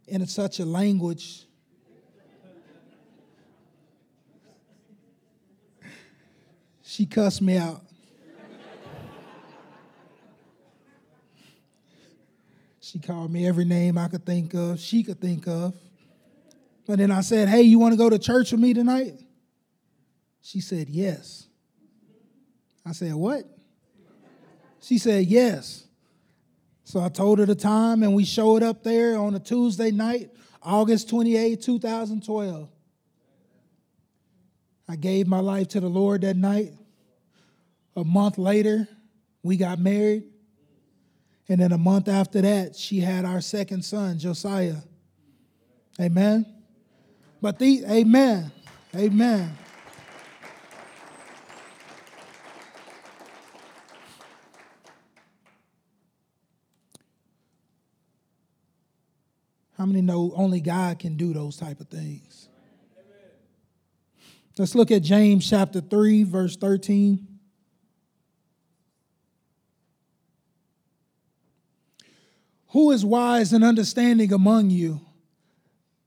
In 0.09 0.27
such 0.27 0.59
a 0.59 0.65
language 0.65 1.47
she 6.83 7.07
cussed 7.07 7.41
me 7.41 7.57
out. 7.57 7.81
she 12.81 12.99
called 12.99 13.31
me 13.31 13.47
every 13.47 13.65
name 13.65 13.97
I 13.97 14.09
could 14.09 14.27
think 14.27 14.55
of, 14.55 14.81
she 14.81 15.05
could 15.05 15.21
think 15.21 15.47
of. 15.47 15.73
But 16.85 16.99
then 16.99 17.13
I 17.13 17.21
said, 17.21 17.49
Hey, 17.49 17.63
you 17.63 17.79
want 17.79 17.93
to 17.93 17.97
go 17.97 18.11
to 18.11 18.19
church 18.19 18.51
with 18.51 18.61
me 18.61 18.75
tonight? 18.75 19.24
She 20.45 20.61
said, 20.61 20.91
Yes. 20.91 21.49
I 22.85 22.93
said, 22.93 23.15
What? 23.15 23.45
She 24.81 24.99
said, 24.99 25.25
Yes. 25.25 25.87
So 26.85 27.01
I 27.01 27.09
told 27.09 27.39
her 27.39 27.47
the 27.47 27.55
time, 27.55 28.03
and 28.03 28.15
we 28.15 28.27
showed 28.27 28.63
up 28.63 28.85
there 28.85 29.17
on 29.19 29.35
a 29.35 29.41
Tuesday 29.41 29.91
night, 29.91 30.31
August 30.63 31.09
28, 31.09 31.63
2012. 31.63 32.69
I 34.87 34.97
gave 34.97 35.27
my 35.27 35.41
life 35.41 35.69
to 35.69 35.81
the 35.81 35.89
Lord 35.89 36.21
that 36.21 36.37
night. 36.37 36.73
A 37.97 38.05
month 38.05 38.37
later, 38.37 38.87
we 39.43 39.57
got 39.57 39.79
married. 39.79 40.25
And 41.49 41.59
then 41.61 41.73
a 41.73 41.79
month 41.79 42.07
after 42.07 42.43
that, 42.43 42.77
she 42.77 43.01
had 43.01 43.25
our 43.25 43.41
second 43.41 43.83
son, 43.83 44.19
Josiah. 44.19 44.77
Amen. 45.99 46.45
But 47.41 47.59
the 47.59 47.83
amen. 47.89 48.53
Amen. 48.95 49.57
How 59.85 59.89
many 59.89 60.01
know 60.01 60.33
only 60.35 60.63
God 60.63 60.99
can 60.99 61.19
do 61.19 61.35
those 61.35 61.59
type 61.59 61.79
of 61.79 61.89
things? 61.89 62.49
Let's 64.57 64.75
look 64.75 64.91
at 64.91 65.03
James 65.03 65.47
chapter 65.47 65.83
3, 65.83 66.23
verse 66.23 66.57
13. 66.57 67.29
Who 72.69 72.93
is 72.93 73.05
wise 73.05 73.53
and 73.53 73.63
understanding 73.63 74.33
among 74.33 74.71
you? 74.71 75.03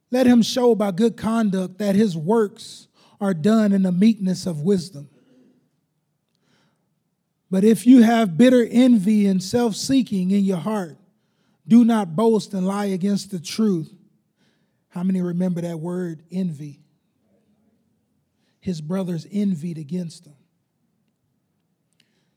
Let 0.10 0.26
him 0.26 0.42
show 0.42 0.74
by 0.74 0.90
good 0.90 1.16
conduct 1.16 1.78
that 1.78 1.94
his 1.94 2.18
works 2.18 2.88
are 3.22 3.36
done 3.36 3.74
in 3.74 3.84
the 3.84 3.92
meekness 3.92 4.48
of 4.48 4.62
wisdom. 4.62 5.08
But 7.52 7.64
if 7.64 7.86
you 7.86 8.02
have 8.02 8.40
bitter 8.40 8.68
envy 8.68 9.28
and 9.28 9.44
self 9.44 9.76
seeking 9.76 10.32
in 10.32 10.44
your 10.44 10.58
heart, 10.58 10.97
do 11.68 11.84
not 11.84 12.16
boast 12.16 12.54
and 12.54 12.66
lie 12.66 12.86
against 12.86 13.32
the 13.32 13.40
truth. 13.40 13.94
How 14.90 15.04
many 15.04 15.22
remember 15.22 15.62
that 15.62 15.80
word, 15.80 16.24
envy? 16.32 16.80
His 18.60 18.82
brothers 18.82 19.28
envied 19.32 19.78
against 19.78 20.26
him. 20.26 20.36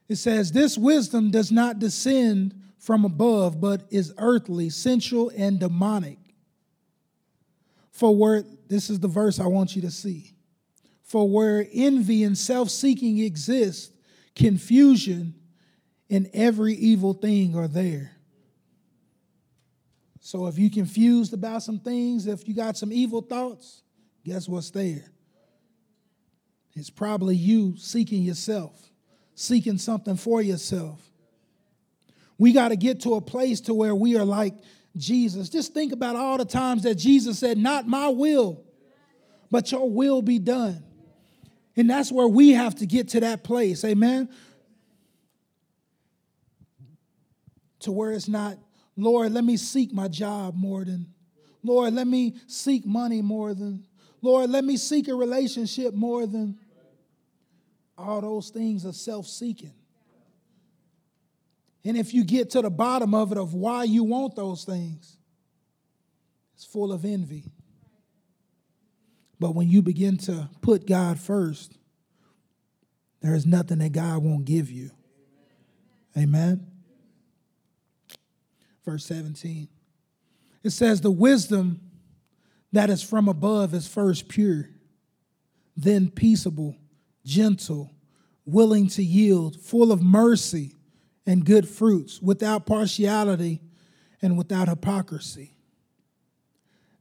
It 0.08 0.16
says, 0.16 0.52
This 0.52 0.76
wisdom 0.76 1.30
does 1.30 1.52
not 1.52 1.78
descend 1.78 2.54
from 2.78 3.04
above, 3.04 3.60
but 3.60 3.82
is 3.90 4.12
earthly, 4.18 4.70
sensual, 4.70 5.30
and 5.36 5.60
demonic. 5.60 6.18
For 7.92 8.14
where, 8.16 8.44
this 8.68 8.90
is 8.90 9.00
the 9.00 9.08
verse 9.08 9.38
I 9.38 9.46
want 9.46 9.76
you 9.76 9.82
to 9.82 9.90
see. 9.90 10.32
For 11.02 11.28
where 11.28 11.66
envy 11.72 12.24
and 12.24 12.36
self 12.36 12.70
seeking 12.70 13.18
exist, 13.18 13.92
confusion 14.34 15.34
and 16.08 16.30
every 16.32 16.74
evil 16.74 17.12
thing 17.12 17.56
are 17.56 17.68
there. 17.68 18.12
So 20.20 20.46
if 20.46 20.58
you're 20.58 20.70
confused 20.70 21.32
about 21.32 21.62
some 21.62 21.78
things, 21.78 22.26
if 22.26 22.46
you 22.46 22.54
got 22.54 22.76
some 22.76 22.92
evil 22.92 23.22
thoughts, 23.22 23.82
guess 24.24 24.48
what's 24.48 24.70
there? 24.70 25.04
It's 26.74 26.90
probably 26.90 27.34
you 27.36 27.76
seeking 27.78 28.22
yourself, 28.22 28.78
seeking 29.34 29.78
something 29.78 30.16
for 30.16 30.40
yourself. 30.40 31.00
We 32.38 32.52
got 32.52 32.68
to 32.68 32.76
get 32.76 33.00
to 33.00 33.14
a 33.14 33.20
place 33.20 33.60
to 33.62 33.74
where 33.74 33.94
we 33.94 34.16
are 34.16 34.24
like 34.24 34.54
Jesus. 34.96 35.48
Just 35.48 35.74
think 35.74 35.92
about 35.92 36.16
all 36.16 36.38
the 36.38 36.44
times 36.44 36.84
that 36.84 36.94
Jesus 36.94 37.38
said, 37.38 37.58
"Not 37.58 37.88
my 37.88 38.08
will, 38.08 38.64
but 39.50 39.72
your 39.72 39.90
will 39.90 40.22
be 40.22 40.38
done." 40.38 40.82
And 41.76 41.88
that's 41.88 42.12
where 42.12 42.28
we 42.28 42.50
have 42.50 42.76
to 42.76 42.86
get 42.86 43.08
to 43.08 43.20
that 43.20 43.42
place. 43.42 43.84
Amen. 43.84 44.28
To 47.80 47.92
where 47.92 48.12
it's 48.12 48.28
not, 48.28 48.58
Lord, 48.96 49.32
let 49.32 49.44
me 49.44 49.56
seek 49.56 49.92
my 49.92 50.08
job 50.08 50.54
more 50.56 50.84
than, 50.84 51.06
Lord, 51.62 51.94
let 51.94 52.06
me 52.06 52.36
seek 52.46 52.84
money 52.84 53.22
more 53.22 53.54
than, 53.54 53.86
Lord, 54.22 54.50
let 54.50 54.64
me 54.64 54.76
seek 54.76 55.08
a 55.08 55.14
relationship 55.14 55.94
more 55.94 56.26
than. 56.26 56.58
All 57.96 58.22
those 58.22 58.48
things 58.48 58.86
are 58.86 58.94
self 58.94 59.26
seeking. 59.26 59.74
And 61.84 61.96
if 61.96 62.12
you 62.14 62.24
get 62.24 62.50
to 62.50 62.62
the 62.62 62.70
bottom 62.70 63.14
of 63.14 63.32
it, 63.32 63.38
of 63.38 63.54
why 63.54 63.84
you 63.84 64.04
want 64.04 64.36
those 64.36 64.64
things, 64.64 65.16
it's 66.54 66.64
full 66.64 66.92
of 66.92 67.04
envy. 67.04 67.44
But 69.38 69.54
when 69.54 69.68
you 69.70 69.80
begin 69.80 70.18
to 70.18 70.50
put 70.60 70.86
God 70.86 71.18
first, 71.18 71.78
there 73.22 73.34
is 73.34 73.46
nothing 73.46 73.78
that 73.78 73.92
God 73.92 74.22
won't 74.22 74.44
give 74.44 74.70
you. 74.70 74.90
Amen. 76.16 76.69
Verse 78.84 79.04
17. 79.04 79.68
It 80.62 80.70
says, 80.70 81.00
The 81.00 81.10
wisdom 81.10 81.80
that 82.72 82.90
is 82.90 83.02
from 83.02 83.28
above 83.28 83.74
is 83.74 83.86
first 83.86 84.28
pure, 84.28 84.70
then 85.76 86.10
peaceable, 86.10 86.76
gentle, 87.24 87.94
willing 88.44 88.88
to 88.88 89.02
yield, 89.02 89.60
full 89.60 89.92
of 89.92 90.02
mercy 90.02 90.76
and 91.26 91.44
good 91.44 91.68
fruits, 91.68 92.20
without 92.20 92.66
partiality 92.66 93.60
and 94.22 94.36
without 94.36 94.68
hypocrisy. 94.68 95.56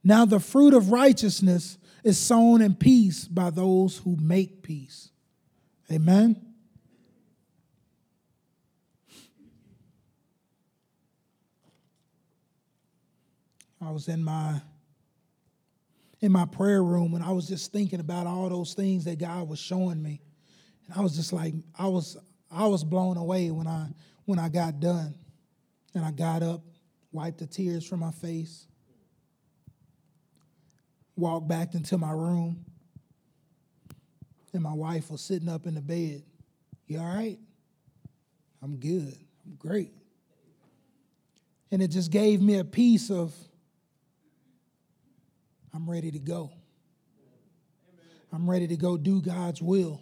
Now, 0.03 0.25
the 0.25 0.39
fruit 0.39 0.73
of 0.73 0.91
righteousness 0.91 1.77
is 2.03 2.17
sown 2.17 2.61
in 2.61 2.75
peace 2.75 3.25
by 3.25 3.49
those 3.49 3.97
who 3.97 4.15
make 4.15 4.63
peace. 4.63 5.09
Amen. 5.91 6.48
I 13.81 13.91
was 13.91 14.07
in 14.07 14.23
my 14.23 14.61
in 16.21 16.31
my 16.31 16.45
prayer 16.45 16.83
room 16.83 17.13
and 17.13 17.23
I 17.23 17.31
was 17.31 17.47
just 17.47 17.71
thinking 17.71 17.99
about 17.99 18.27
all 18.27 18.49
those 18.49 18.73
things 18.73 19.05
that 19.05 19.19
God 19.19 19.47
was 19.47 19.59
showing 19.59 20.01
me. 20.01 20.21
And 20.85 20.97
I 20.97 21.01
was 21.01 21.15
just 21.15 21.31
like 21.31 21.53
I 21.77 21.87
was 21.87 22.17
I 22.51 22.67
was 22.67 22.83
blown 22.83 23.17
away 23.17 23.51
when 23.51 23.67
I 23.67 23.87
when 24.25 24.39
I 24.39 24.49
got 24.49 24.79
done. 24.79 25.15
And 25.95 26.05
I 26.05 26.11
got 26.11 26.43
up, 26.43 26.61
wiped 27.11 27.39
the 27.39 27.47
tears 27.47 27.85
from 27.85 28.01
my 28.01 28.11
face, 28.11 28.67
walked 31.15 31.47
back 31.47 31.73
into 31.73 31.97
my 31.97 32.11
room, 32.11 32.63
and 34.53 34.61
my 34.61 34.73
wife 34.73 35.09
was 35.09 35.21
sitting 35.21 35.49
up 35.49 35.65
in 35.65 35.73
the 35.73 35.81
bed. 35.81 36.23
You 36.85 36.99
all 36.99 37.05
right? 37.05 37.39
I'm 38.61 38.77
good. 38.77 39.17
I'm 39.45 39.55
great. 39.57 39.91
And 41.71 41.81
it 41.81 41.89
just 41.89 42.11
gave 42.11 42.41
me 42.41 42.59
a 42.59 42.63
piece 42.63 43.09
of 43.09 43.33
I'm 45.73 45.89
ready 45.89 46.11
to 46.11 46.19
go. 46.19 46.51
I'm 48.31 48.49
ready 48.49 48.67
to 48.67 48.77
go 48.77 48.97
do 48.97 49.21
God's 49.21 49.61
will. 49.61 50.01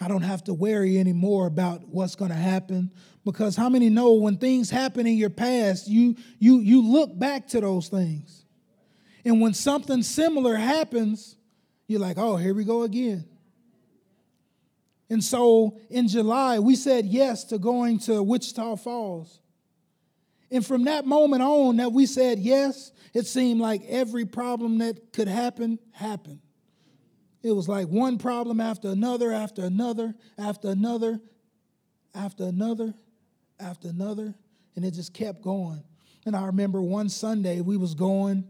I 0.00 0.08
don't 0.08 0.22
have 0.22 0.42
to 0.44 0.54
worry 0.54 0.98
anymore 0.98 1.46
about 1.46 1.86
what's 1.86 2.16
going 2.16 2.30
to 2.30 2.36
happen 2.36 2.90
because 3.24 3.54
how 3.54 3.68
many 3.68 3.88
know 3.88 4.14
when 4.14 4.36
things 4.36 4.68
happen 4.68 5.06
in 5.06 5.16
your 5.16 5.30
past, 5.30 5.86
you 5.86 6.16
you 6.40 6.58
you 6.58 6.82
look 6.82 7.16
back 7.16 7.46
to 7.48 7.60
those 7.60 7.88
things. 7.88 8.44
And 9.24 9.40
when 9.40 9.54
something 9.54 10.02
similar 10.02 10.56
happens, 10.56 11.36
you're 11.86 12.00
like, 12.00 12.18
"Oh, 12.18 12.36
here 12.36 12.52
we 12.52 12.64
go 12.64 12.82
again." 12.82 13.24
And 15.08 15.22
so 15.22 15.78
in 15.90 16.08
July, 16.08 16.58
we 16.58 16.74
said 16.74 17.06
yes 17.06 17.44
to 17.44 17.58
going 17.58 17.98
to 18.00 18.22
Wichita 18.22 18.76
Falls. 18.76 19.41
And 20.52 20.64
from 20.64 20.84
that 20.84 21.06
moment 21.06 21.42
on 21.42 21.78
that 21.78 21.92
we 21.92 22.04
said 22.04 22.38
yes, 22.38 22.92
it 23.14 23.26
seemed 23.26 23.58
like 23.58 23.82
every 23.88 24.26
problem 24.26 24.78
that 24.78 25.10
could 25.12 25.26
happen 25.26 25.78
happened. 25.92 26.40
It 27.42 27.52
was 27.52 27.68
like 27.68 27.88
one 27.88 28.18
problem 28.18 28.60
after 28.60 28.88
another, 28.88 29.32
after 29.32 29.64
another, 29.64 30.14
after 30.38 30.68
another, 30.68 31.20
after 32.14 32.44
another, 32.44 32.92
after 33.58 33.88
another, 33.88 34.34
and 34.76 34.84
it 34.84 34.92
just 34.92 35.14
kept 35.14 35.40
going. 35.40 35.82
And 36.26 36.36
I 36.36 36.44
remember 36.44 36.82
one 36.82 37.08
Sunday 37.08 37.62
we 37.62 37.78
was 37.78 37.94
going, 37.94 38.44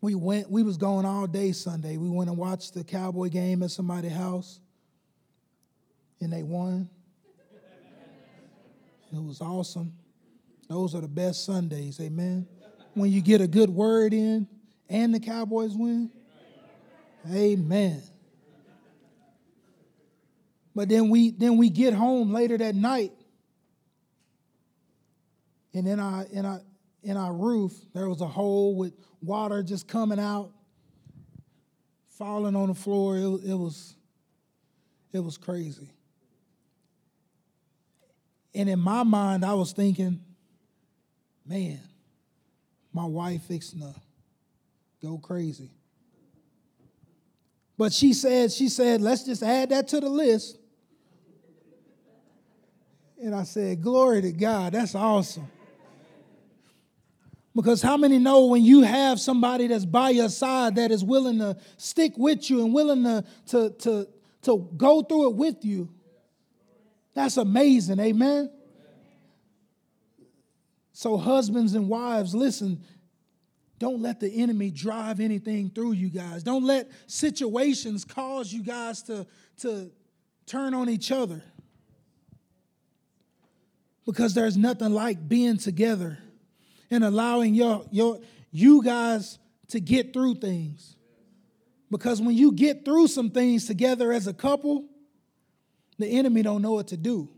we 0.00 0.14
went, 0.14 0.48
we 0.48 0.62
was 0.62 0.76
going 0.76 1.04
all 1.04 1.26
day 1.26 1.50
Sunday. 1.50 1.96
We 1.96 2.08
went 2.08 2.30
and 2.30 2.38
watched 2.38 2.72
the 2.72 2.84
Cowboy 2.84 3.30
game 3.30 3.64
at 3.64 3.72
somebody's 3.72 4.12
house, 4.12 4.60
and 6.20 6.32
they 6.32 6.44
won. 6.44 6.88
It 9.12 9.22
was 9.22 9.40
awesome. 9.40 9.92
Those 10.68 10.94
are 10.94 11.00
the 11.00 11.08
best 11.08 11.44
Sundays, 11.44 12.00
amen. 12.00 12.46
When 12.94 13.10
you 13.10 13.20
get 13.20 13.40
a 13.40 13.46
good 13.46 13.70
word 13.70 14.14
in 14.14 14.48
and 14.88 15.14
the 15.14 15.20
Cowboys 15.20 15.74
win. 15.74 16.10
Amen. 17.30 18.02
But 20.74 20.88
then 20.88 21.08
we 21.08 21.30
then 21.30 21.56
we 21.56 21.70
get 21.70 21.94
home 21.94 22.32
later 22.32 22.58
that 22.58 22.74
night, 22.74 23.12
and 25.72 25.86
in 25.86 26.00
our 26.00 26.24
in 26.24 26.44
our 26.44 26.60
in 27.02 27.16
our 27.16 27.32
roof 27.32 27.72
there 27.94 28.08
was 28.08 28.20
a 28.20 28.26
hole 28.26 28.74
with 28.74 28.92
water 29.22 29.62
just 29.62 29.86
coming 29.86 30.18
out, 30.18 30.50
falling 32.08 32.56
on 32.56 32.68
the 32.68 32.74
floor. 32.74 33.16
It, 33.16 33.50
it 33.50 33.54
was 33.54 33.94
it 35.12 35.20
was 35.20 35.38
crazy. 35.38 35.90
And 38.52 38.68
in 38.68 38.78
my 38.78 39.02
mind, 39.04 39.44
I 39.44 39.54
was 39.54 39.72
thinking, 39.72 40.20
man, 41.46 41.80
my 42.92 43.04
wife 43.04 43.42
fixing 43.42 43.80
to 43.80 43.94
go 45.02 45.18
crazy. 45.18 45.70
But 47.76 47.92
she 47.92 48.12
said, 48.12 48.52
she 48.52 48.68
said, 48.68 49.00
let's 49.00 49.24
just 49.24 49.42
add 49.42 49.70
that 49.70 49.88
to 49.88 50.00
the 50.00 50.08
list. 50.08 50.58
And 53.20 53.34
I 53.34 53.42
said, 53.44 53.82
glory 53.82 54.22
to 54.22 54.32
God, 54.32 54.74
that's 54.74 54.94
awesome. 54.94 55.48
Because 57.54 57.80
how 57.80 57.96
many 57.96 58.18
know 58.18 58.46
when 58.46 58.64
you 58.64 58.82
have 58.82 59.20
somebody 59.20 59.68
that's 59.68 59.84
by 59.84 60.10
your 60.10 60.28
side 60.28 60.74
that 60.76 60.90
is 60.90 61.04
willing 61.04 61.38
to 61.38 61.56
stick 61.76 62.12
with 62.16 62.50
you 62.50 62.64
and 62.64 62.74
willing 62.74 63.04
to, 63.04 63.24
to, 63.46 63.70
to, 63.70 64.08
to 64.42 64.68
go 64.76 65.02
through 65.02 65.30
it 65.30 65.36
with 65.36 65.64
you? 65.64 65.88
That's 67.14 67.36
amazing, 67.36 68.00
amen? 68.00 68.50
So, 70.96 71.16
husbands 71.16 71.74
and 71.74 71.88
wives, 71.88 72.36
listen, 72.36 72.80
don't 73.80 74.00
let 74.00 74.20
the 74.20 74.28
enemy 74.28 74.70
drive 74.70 75.18
anything 75.18 75.68
through 75.68 75.92
you 75.92 76.08
guys. 76.08 76.44
Don't 76.44 76.64
let 76.64 76.88
situations 77.08 78.04
cause 78.04 78.52
you 78.52 78.62
guys 78.62 79.02
to, 79.02 79.26
to 79.58 79.90
turn 80.46 80.72
on 80.72 80.88
each 80.88 81.10
other. 81.10 81.42
Because 84.06 84.34
there's 84.34 84.56
nothing 84.56 84.94
like 84.94 85.28
being 85.28 85.58
together 85.58 86.16
and 86.92 87.02
allowing 87.02 87.54
your, 87.54 87.84
your, 87.90 88.20
you 88.52 88.80
guys 88.84 89.40
to 89.70 89.80
get 89.80 90.12
through 90.12 90.36
things. 90.36 90.94
Because 91.90 92.22
when 92.22 92.36
you 92.36 92.52
get 92.52 92.84
through 92.84 93.08
some 93.08 93.30
things 93.30 93.66
together 93.66 94.12
as 94.12 94.28
a 94.28 94.32
couple, 94.32 94.84
the 95.98 96.06
enemy 96.06 96.42
don't 96.42 96.62
know 96.62 96.72
what 96.72 96.86
to 96.88 96.96
do. 96.96 97.28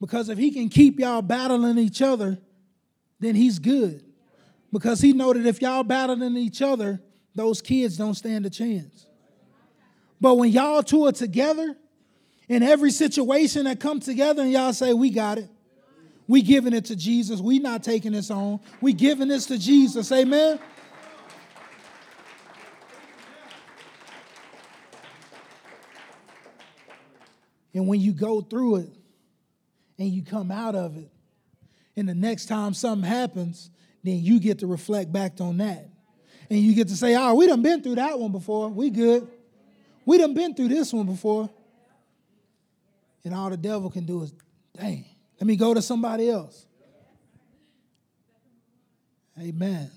Because 0.00 0.28
if 0.28 0.38
he 0.38 0.50
can 0.50 0.68
keep 0.68 1.00
y'all 1.00 1.22
battling 1.22 1.78
each 1.78 2.02
other, 2.02 2.38
then 3.20 3.34
he's 3.34 3.58
good 3.58 4.04
because 4.72 5.00
he 5.00 5.12
know 5.12 5.32
that 5.32 5.46
if 5.46 5.60
y'all 5.60 5.82
battling 5.82 6.36
each 6.36 6.62
other, 6.62 7.00
those 7.34 7.60
kids 7.60 7.96
don't 7.96 8.14
stand 8.14 8.46
a 8.46 8.50
chance. 8.50 9.06
But 10.20 10.34
when 10.34 10.50
y'all 10.50 10.82
two 10.82 11.06
are 11.06 11.12
together, 11.12 11.76
in 12.48 12.62
every 12.62 12.90
situation 12.90 13.64
that 13.64 13.78
come 13.78 14.00
together, 14.00 14.42
and 14.42 14.50
y'all 14.50 14.72
say, 14.72 14.94
"We 14.94 15.10
got 15.10 15.38
it," 15.38 15.50
we 16.26 16.42
giving 16.42 16.72
it 16.72 16.86
to 16.86 16.96
Jesus. 16.96 17.40
We 17.40 17.58
not 17.58 17.82
taking 17.82 18.12
this 18.12 18.30
on. 18.30 18.60
We 18.80 18.92
giving 18.92 19.28
this 19.28 19.46
to 19.46 19.58
Jesus. 19.58 20.10
Amen. 20.10 20.58
And 27.74 27.86
when 27.86 28.00
you 28.00 28.12
go 28.12 28.40
through 28.40 28.76
it, 28.76 28.97
and 29.98 30.08
you 30.08 30.22
come 30.22 30.50
out 30.50 30.74
of 30.74 30.96
it. 30.96 31.10
And 31.96 32.08
the 32.08 32.14
next 32.14 32.46
time 32.46 32.74
something 32.74 33.08
happens, 33.08 33.70
then 34.04 34.20
you 34.20 34.38
get 34.38 34.60
to 34.60 34.66
reflect 34.66 35.12
back 35.12 35.40
on 35.40 35.56
that. 35.58 35.88
And 36.48 36.60
you 36.60 36.74
get 36.74 36.88
to 36.88 36.96
say, 36.96 37.14
oh, 37.16 37.34
we 37.34 37.46
done 37.46 37.62
been 37.62 37.82
through 37.82 37.96
that 37.96 38.18
one 38.18 38.32
before. 38.32 38.68
We 38.68 38.90
good. 38.90 39.28
We 40.06 40.18
done 40.18 40.34
been 40.34 40.54
through 40.54 40.68
this 40.68 40.92
one 40.92 41.06
before. 41.06 41.50
And 43.24 43.34
all 43.34 43.50
the 43.50 43.56
devil 43.56 43.90
can 43.90 44.06
do 44.06 44.22
is, 44.22 44.32
dang, 44.74 45.04
let 45.38 45.46
me 45.46 45.56
go 45.56 45.74
to 45.74 45.82
somebody 45.82 46.30
else. 46.30 46.66
Amen. 49.38 49.90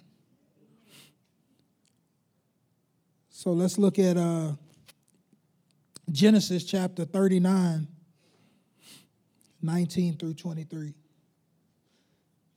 So 3.30 3.54
let's 3.54 3.78
look 3.78 3.98
at 3.98 4.18
uh, 4.18 4.52
Genesis 6.12 6.64
chapter 6.64 7.06
39, 7.06 7.88
19 9.64 10.18
through 10.18 10.34
23. 10.34 10.94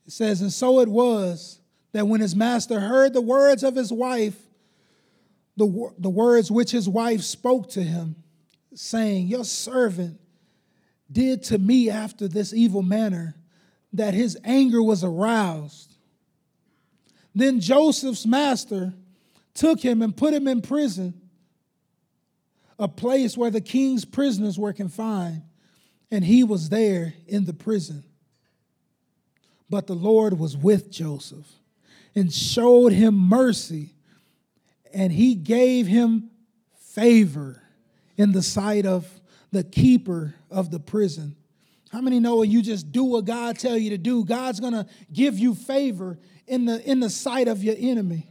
It 0.05 0.11
says, 0.11 0.41
And 0.41 0.51
so 0.51 0.79
it 0.79 0.87
was 0.87 1.59
that 1.91 2.07
when 2.07 2.21
his 2.21 2.35
master 2.35 2.79
heard 2.79 3.13
the 3.13 3.21
words 3.21 3.63
of 3.63 3.75
his 3.75 3.91
wife, 3.91 4.37
the, 5.57 5.93
the 5.97 6.09
words 6.09 6.51
which 6.51 6.71
his 6.71 6.89
wife 6.89 7.21
spoke 7.21 7.69
to 7.71 7.81
him, 7.81 8.15
saying, 8.73 9.27
Your 9.27 9.45
servant 9.45 10.19
did 11.11 11.43
to 11.43 11.57
me 11.57 11.89
after 11.89 12.27
this 12.27 12.53
evil 12.53 12.81
manner, 12.81 13.35
that 13.93 14.13
his 14.13 14.37
anger 14.43 14.83
was 14.83 15.03
aroused. 15.03 15.95
Then 17.33 17.59
Joseph's 17.59 18.25
master 18.25 18.93
took 19.53 19.79
him 19.79 20.01
and 20.01 20.15
put 20.15 20.33
him 20.33 20.47
in 20.47 20.61
prison, 20.61 21.13
a 22.77 22.87
place 22.87 23.37
where 23.37 23.51
the 23.51 23.61
king's 23.61 24.03
prisoners 24.03 24.59
were 24.59 24.73
confined, 24.73 25.43
and 26.11 26.23
he 26.23 26.43
was 26.43 26.69
there 26.69 27.13
in 27.27 27.45
the 27.45 27.53
prison. 27.53 28.03
But 29.69 29.87
the 29.87 29.95
Lord 29.95 30.37
was 30.37 30.55
with 30.55 30.91
Joseph 30.91 31.47
and 32.13 32.31
showed 32.31 32.93
him 32.93 33.15
mercy, 33.15 33.93
and 34.93 35.11
he 35.11 35.35
gave 35.35 35.87
him 35.87 36.29
favor 36.77 37.61
in 38.17 38.31
the 38.31 38.43
sight 38.43 38.85
of 38.85 39.07
the 39.51 39.63
keeper 39.63 40.35
of 40.49 40.71
the 40.71 40.79
prison. 40.79 41.35
How 41.91 42.01
many 42.01 42.19
know 42.19 42.37
when 42.37 42.51
you 42.51 42.61
just 42.61 42.91
do 42.91 43.03
what 43.03 43.25
God 43.25 43.57
tell 43.57 43.77
you 43.77 43.91
to 43.91 43.97
do, 43.97 44.23
God's 44.23 44.59
gonna 44.59 44.87
give 45.11 45.39
you 45.39 45.55
favor 45.55 46.17
in 46.47 46.65
the 46.65 46.83
in 46.89 46.99
the 46.99 47.09
sight 47.09 47.47
of 47.47 47.63
your 47.63 47.75
enemy, 47.77 48.29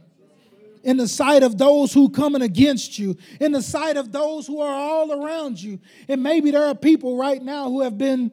in 0.85 0.97
the 0.97 1.07
sight 1.07 1.41
of 1.41 1.57
those 1.57 1.91
who 1.91 2.09
coming 2.09 2.43
against 2.43 2.99
you, 2.99 3.17
in 3.41 3.51
the 3.51 3.61
sight 3.61 3.97
of 3.97 4.11
those 4.11 4.45
who 4.45 4.61
are 4.61 4.71
all 4.71 5.11
around 5.11 5.61
you. 5.61 5.79
And 6.07 6.21
maybe 6.21 6.51
there 6.51 6.65
are 6.65 6.75
people 6.75 7.17
right 7.17 7.41
now 7.41 7.69
who 7.69 7.81
have 7.81 7.97
been 7.97 8.31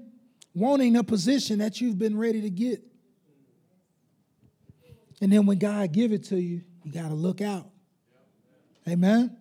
wanting 0.55 0.95
a 0.97 1.03
position 1.03 1.61
that 1.61 1.81
you've 1.81 1.99
been 1.99 2.17
ready 2.17 2.43
to 2.43 2.51
get. 2.51 2.83
And 5.23 5.33
then 5.33 5.47
when 5.47 5.59
God 5.59 5.93
give 5.93 6.12
it 6.12 6.25
to 6.25 6.37
you, 6.38 6.61
you 6.85 6.93
got 6.93 7.09
to 7.09 7.15
look 7.15 7.41
out. 7.41 7.71
Amen. 8.87 9.35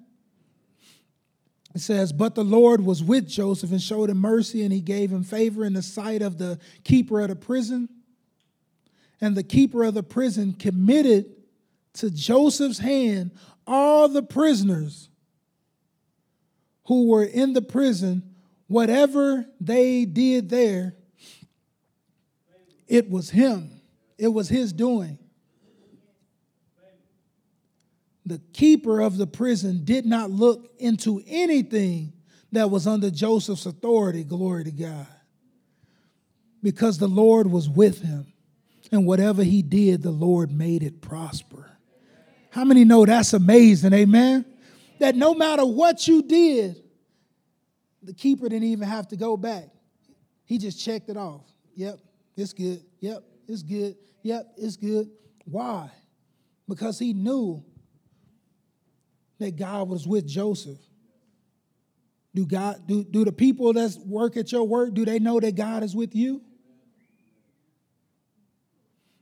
It 1.76 1.82
says, 1.82 2.14
But 2.14 2.34
the 2.34 2.46
Lord 2.46 2.80
was 2.80 3.04
with 3.04 3.28
Joseph 3.28 3.72
and 3.72 3.82
showed 3.82 4.10
him 4.10 4.20
mercy, 4.20 4.64
and 4.64 4.72
he 4.72 4.80
gave 4.80 5.12
him 5.12 5.24
favor 5.24 5.66
in 5.66 5.74
the 5.74 5.82
sight 5.82 6.22
of 6.22 6.38
the 6.38 6.60
keeper 6.86 7.20
of 7.20 7.28
the 7.28 7.36
prison. 7.36 7.90
And 9.20 9.36
the 9.36 9.44
keeper 9.44 9.84
of 9.84 9.96
the 9.96 10.04
prison 10.04 10.54
committed 10.54 11.26
to 11.96 12.10
Joseph's 12.10 12.80
hand 12.80 13.32
all 13.68 14.08
the 14.10 14.24
prisoners 14.24 15.10
who 16.86 17.08
were 17.08 17.24
in 17.24 17.54
the 17.54 17.62
prison, 17.62 18.24
whatever 18.68 19.46
they 19.60 20.06
did 20.06 20.50
there, 20.50 20.96
it 22.88 23.10
was 23.10 23.30
him. 23.30 23.82
It 24.18 24.28
was 24.28 24.50
his 24.50 24.74
doing 24.74 25.18
the 28.26 28.40
keeper 28.54 29.02
of 29.02 29.18
the 29.18 29.28
prison 29.28 29.84
did 29.84 30.06
not 30.06 30.30
look 30.30 30.72
into 30.80 31.22
anything 31.28 32.14
that 32.52 32.70
was 32.70 32.86
under 32.88 33.10
Joseph's 33.10 33.66
authority, 33.66 34.24
glory 34.24 34.64
to 34.66 34.72
God, 34.72 35.08
because 36.62 36.98
the 36.98 37.08
Lord 37.08 37.48
was 37.48 37.70
with 37.70 38.02
him. 38.02 38.32
And 38.92 39.06
whatever 39.06 39.44
he 39.44 39.62
did, 39.62 40.02
the 40.02 40.12
Lord 40.12 40.52
made 40.52 40.84
it 40.84 41.02
prosper. 41.02 41.71
How 42.52 42.66
many 42.66 42.84
know 42.84 43.06
that's 43.06 43.34
amazing? 43.34 43.94
Amen. 43.94 44.46
That 45.00 45.16
no 45.16 45.34
matter 45.34 45.66
what 45.66 46.08
you 46.08 46.22
did, 46.22 46.84
the 48.04 48.14
keeper 48.14 48.48
didn't 48.50 48.68
even 48.68 48.88
have 48.88 49.08
to 49.08 49.16
go 49.16 49.38
back. 49.38 49.70
He 50.44 50.58
just 50.58 50.84
checked 50.84 51.10
it 51.10 51.18
off. 51.18 51.46
Yep, 51.76 52.00
it's 52.36 52.54
good. 52.54 52.84
Yep, 53.00 53.24
it's 53.48 53.64
good. 53.64 53.96
Yep, 54.22 54.54
it's 54.58 54.76
good. 54.76 55.10
Why? 55.46 55.90
Because 56.68 57.00
he 57.00 57.14
knew 57.14 57.64
that 59.40 59.56
God 59.56 59.88
was 59.88 60.06
with 60.06 60.28
Joseph? 60.28 60.78
Do 62.36 62.46
God 62.46 62.86
do, 62.86 63.04
do 63.04 63.26
the 63.26 63.32
people 63.32 63.74
that 63.74 63.98
work 64.06 64.38
at 64.38 64.52
your 64.52 64.64
work, 64.64 64.94
do 64.94 65.06
they 65.06 65.20
know 65.20 65.40
that 65.40 65.56
God 65.56 65.84
is 65.84 65.96
with 65.96 66.16
you? 66.16 66.42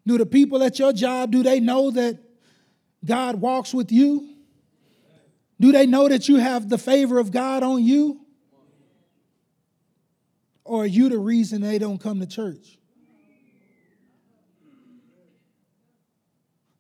Do 0.05 0.17
the 0.17 0.25
people 0.25 0.61
at 0.63 0.79
your 0.79 0.93
job, 0.93 1.31
do 1.31 1.43
they 1.43 1.59
know 1.59 1.91
that 1.91 2.19
God 3.03 3.35
walks 3.35 3.73
with 3.73 3.91
you? 3.91 4.35
Do 5.59 5.71
they 5.71 5.85
know 5.85 6.07
that 6.07 6.29
you 6.29 6.38
have 6.38 6.69
the 6.69 6.77
favor 6.77 7.19
of 7.19 7.31
God 7.31 7.63
on 7.63 7.83
you? 7.83 8.21
Or 10.63 10.83
are 10.83 10.88
you 10.88 11.09
the 11.09 11.17
reason 11.17 11.62
they 11.62 11.79
don't 11.79 11.99
come 11.99 12.19
to 12.19 12.27
church? 12.27 12.77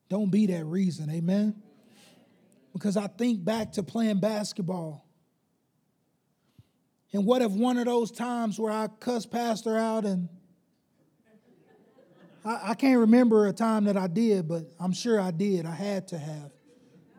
Don't 0.09 0.31
be 0.31 0.47
that 0.47 0.65
reason, 0.65 1.09
amen? 1.09 1.61
because 2.79 2.95
I 2.95 3.07
think 3.07 3.43
back 3.43 3.73
to 3.73 3.83
playing 3.83 4.19
basketball. 4.19 5.05
And 7.11 7.25
what 7.25 7.41
if 7.41 7.51
one 7.51 7.77
of 7.77 7.85
those 7.85 8.11
times 8.11 8.59
where 8.59 8.71
I 8.71 8.87
cussed 8.99 9.31
Pastor 9.31 9.75
out 9.77 10.05
and 10.05 10.29
I, 12.45 12.71
I, 12.71 12.73
can't 12.73 12.99
remember 12.99 13.47
a 13.47 13.53
time 13.53 13.85
that 13.85 13.97
I 13.97 14.07
did, 14.07 14.47
but 14.47 14.63
I'm 14.79 14.93
sure 14.93 15.19
I 15.19 15.31
did. 15.31 15.65
I 15.65 15.73
had 15.73 16.07
to 16.09 16.17
have 16.17 16.51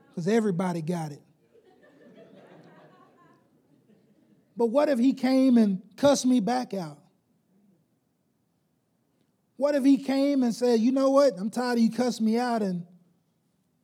because 0.09 0.29
everybody 0.29 0.83
got 0.83 1.13
it. 1.13 1.23
But 4.57 4.67
what 4.67 4.89
if 4.89 4.99
he 4.99 5.15
came 5.15 5.57
and 5.57 5.81
cussed 5.97 6.27
me 6.27 6.41
back 6.41 6.75
out? 6.75 6.99
What 9.57 9.75
if 9.75 9.85
he 9.85 9.99
came 9.99 10.43
and 10.43 10.55
said, 10.55 10.81
you 10.81 10.93
know 10.93 11.11
what? 11.11 11.39
I'm 11.39 11.51
tired 11.51 11.79
of 11.79 11.85
you 11.85 11.91
cussing 11.91 12.27
me 12.27 12.39
out 12.39 12.63
and 12.63 12.87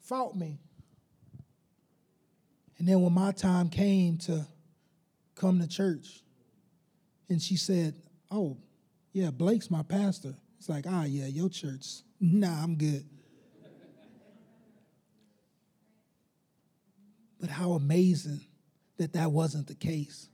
fought 0.00 0.34
me. 0.36 0.58
And 2.78 2.86
then 2.86 3.00
when 3.00 3.12
my 3.12 3.32
time 3.32 3.68
came 3.68 4.18
to 4.18 4.46
come 5.34 5.60
to 5.60 5.68
church, 5.68 6.22
and 7.28 7.40
she 7.40 7.56
said, 7.56 7.94
Oh, 8.30 8.58
yeah, 9.12 9.30
Blake's 9.30 9.70
my 9.70 9.82
pastor. 9.82 10.34
It's 10.66 10.68
like, 10.68 10.86
ah, 10.88 11.04
yeah, 11.04 11.26
your 11.26 11.48
church. 11.48 12.02
Nah, 12.20 12.62
I'm 12.62 12.76
good. 12.76 13.04
But 17.38 17.50
how 17.50 17.72
amazing 17.72 18.40
that 18.96 19.12
that 19.12 19.30
wasn't 19.30 19.68
the 19.68 19.74
case. 19.74 20.28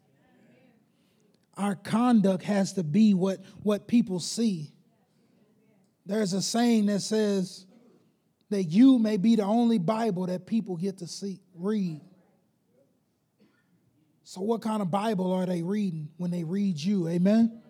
Our 1.58 1.74
conduct 1.74 2.44
has 2.44 2.74
to 2.74 2.84
be 2.84 3.12
what, 3.14 3.40
what 3.62 3.88
people 3.88 4.20
see. 4.20 4.72
There's 6.06 6.32
a 6.32 6.40
saying 6.40 6.86
that 6.86 7.00
says 7.00 7.66
that 8.48 8.64
you 8.64 9.00
may 9.00 9.16
be 9.16 9.36
the 9.36 9.44
only 9.44 9.78
Bible 9.78 10.26
that 10.26 10.46
people 10.46 10.76
get 10.76 10.98
to 10.98 11.08
see, 11.08 11.40
read. 11.54 12.00
So, 14.22 14.40
what 14.40 14.62
kind 14.62 14.80
of 14.80 14.90
Bible 14.90 15.32
are 15.32 15.44
they 15.46 15.62
reading 15.62 16.08
when 16.16 16.30
they 16.30 16.44
read 16.44 16.78
you? 16.78 17.08
Amen? 17.08 17.61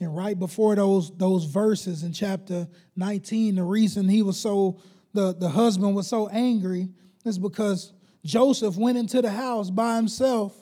And 0.00 0.16
right 0.16 0.38
before 0.38 0.74
those, 0.74 1.14
those 1.16 1.44
verses 1.44 2.02
in 2.02 2.12
chapter 2.12 2.66
19, 2.96 3.56
the 3.56 3.62
reason 3.62 4.08
he 4.08 4.22
was 4.22 4.40
so, 4.40 4.80
the, 5.12 5.34
the 5.34 5.50
husband 5.50 5.94
was 5.94 6.06
so 6.06 6.28
angry 6.28 6.88
is 7.26 7.38
because 7.38 7.92
Joseph 8.24 8.76
went 8.76 8.96
into 8.96 9.20
the 9.20 9.30
house 9.30 9.68
by 9.68 9.96
himself. 9.96 10.56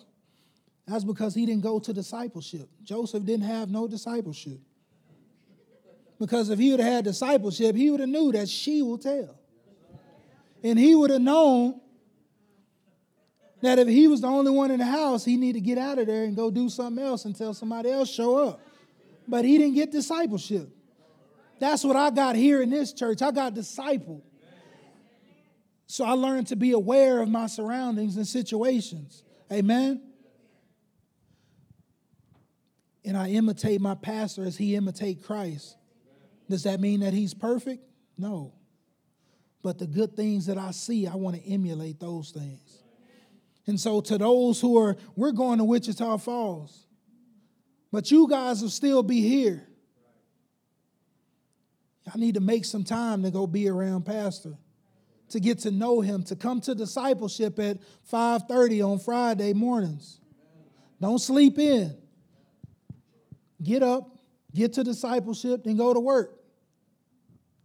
That's 0.88 1.04
because 1.04 1.34
he 1.34 1.46
didn't 1.46 1.62
go 1.62 1.78
to 1.78 1.92
discipleship. 1.92 2.68
Joseph 2.82 3.24
didn't 3.24 3.46
have 3.46 3.70
no 3.70 3.86
discipleship. 3.86 4.58
Because 6.18 6.50
if 6.50 6.58
he 6.58 6.72
would 6.72 6.80
have 6.80 6.92
had 6.92 7.04
discipleship, 7.04 7.76
he 7.76 7.90
would 7.90 8.00
have 8.00 8.08
knew 8.08 8.32
that 8.32 8.48
she 8.48 8.82
will 8.82 8.98
tell. 8.98 9.38
And 10.64 10.76
he 10.76 10.96
would 10.96 11.10
have 11.10 11.20
known 11.20 11.80
that 13.60 13.78
if 13.78 13.86
he 13.86 14.08
was 14.08 14.20
the 14.20 14.26
only 14.26 14.50
one 14.50 14.72
in 14.72 14.78
the 14.78 14.86
house, 14.86 15.24
he 15.24 15.36
needed 15.36 15.60
to 15.60 15.64
get 15.64 15.78
out 15.78 15.98
of 15.98 16.06
there 16.06 16.24
and 16.24 16.34
go 16.34 16.50
do 16.50 16.68
something 16.68 17.04
else 17.04 17.24
until 17.24 17.54
somebody 17.54 17.90
else 17.90 18.10
show 18.10 18.36
up. 18.48 18.60
But 19.28 19.44
he 19.44 19.58
didn't 19.58 19.74
get 19.74 19.92
discipleship. 19.92 20.70
That's 21.60 21.84
what 21.84 21.96
I 21.96 22.10
got 22.10 22.34
here 22.34 22.62
in 22.62 22.70
this 22.70 22.92
church. 22.92 23.20
I 23.20 23.30
got 23.30 23.54
discipled. 23.54 24.22
So 25.86 26.04
I 26.04 26.12
learned 26.12 26.48
to 26.48 26.56
be 26.56 26.72
aware 26.72 27.20
of 27.20 27.28
my 27.28 27.46
surroundings 27.46 28.16
and 28.16 28.26
situations. 28.26 29.22
Amen? 29.52 30.02
And 33.04 33.16
I 33.16 33.28
imitate 33.28 33.80
my 33.80 33.94
pastor 33.94 34.44
as 34.44 34.56
he 34.56 34.76
imitate 34.76 35.24
Christ. 35.24 35.76
Does 36.48 36.64
that 36.64 36.80
mean 36.80 37.00
that 37.00 37.12
he's 37.12 37.34
perfect? 37.34 37.84
No. 38.16 38.54
But 39.62 39.78
the 39.78 39.86
good 39.86 40.14
things 40.14 40.46
that 40.46 40.58
I 40.58 40.70
see, 40.70 41.06
I 41.06 41.14
want 41.16 41.36
to 41.36 41.50
emulate 41.50 42.00
those 42.00 42.30
things. 42.30 42.82
And 43.66 43.78
so 43.78 44.00
to 44.02 44.18
those 44.18 44.60
who 44.60 44.78
are, 44.78 44.96
we're 45.16 45.32
going 45.32 45.58
to 45.58 45.64
Wichita 45.64 46.18
Falls, 46.18 46.86
but 47.90 48.10
you 48.10 48.28
guys 48.28 48.62
will 48.62 48.70
still 48.70 49.02
be 49.02 49.20
here. 49.20 49.66
I 52.12 52.18
need 52.18 52.34
to 52.34 52.40
make 52.40 52.64
some 52.64 52.84
time 52.84 53.22
to 53.22 53.30
go 53.30 53.46
be 53.46 53.68
around 53.68 54.04
Pastor, 54.04 54.54
to 55.30 55.40
get 55.40 55.60
to 55.60 55.70
know 55.70 56.00
him, 56.00 56.22
to 56.24 56.36
come 56.36 56.60
to 56.62 56.74
discipleship 56.74 57.58
at 57.58 57.78
5:30 58.10 58.82
on 58.82 58.98
Friday 58.98 59.52
mornings. 59.52 60.20
Don't 61.00 61.18
sleep 61.18 61.58
in. 61.58 61.96
Get 63.62 63.82
up, 63.82 64.18
get 64.54 64.74
to 64.74 64.84
discipleship, 64.84 65.64
then 65.64 65.76
go 65.76 65.92
to 65.92 66.00
work. 66.00 66.34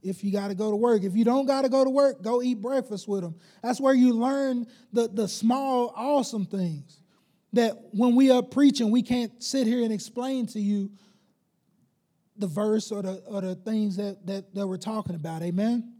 If 0.02 0.24
you 0.24 0.32
got 0.32 0.50
to 0.50 0.56
go 0.56 0.70
to 0.70 0.76
work. 0.76 1.04
If 1.04 1.16
you 1.16 1.24
don't 1.24 1.46
got 1.46 1.62
to 1.62 1.70
go 1.70 1.84
to 1.84 1.90
work, 1.90 2.22
go 2.22 2.42
eat 2.42 2.62
breakfast 2.62 3.08
with 3.08 3.22
them. 3.22 3.36
That's 3.62 3.80
where 3.80 3.94
you 3.94 4.14
learn 4.14 4.68
the, 4.92 5.08
the 5.08 5.30
small, 5.30 5.94
awesome 5.96 6.46
things 6.46 7.03
that 7.54 7.78
when 7.92 8.16
we 8.16 8.32
are 8.32 8.42
preaching, 8.42 8.92
we 8.92 9.04
can't 9.04 9.42
sit 9.42 9.68
here 9.68 9.84
and 9.84 9.94
explain 9.94 10.48
to 10.48 10.60
you 10.60 10.92
the 12.36 12.48
verse 12.48 12.92
or 12.92 13.02
the, 13.04 13.24
or 13.28 13.42
the 13.42 13.56
things 13.56 13.96
that, 13.98 14.26
that, 14.26 14.54
that 14.56 14.68
we're 14.68 14.78
talking 14.78 15.16
about. 15.16 15.44
Amen? 15.44 15.94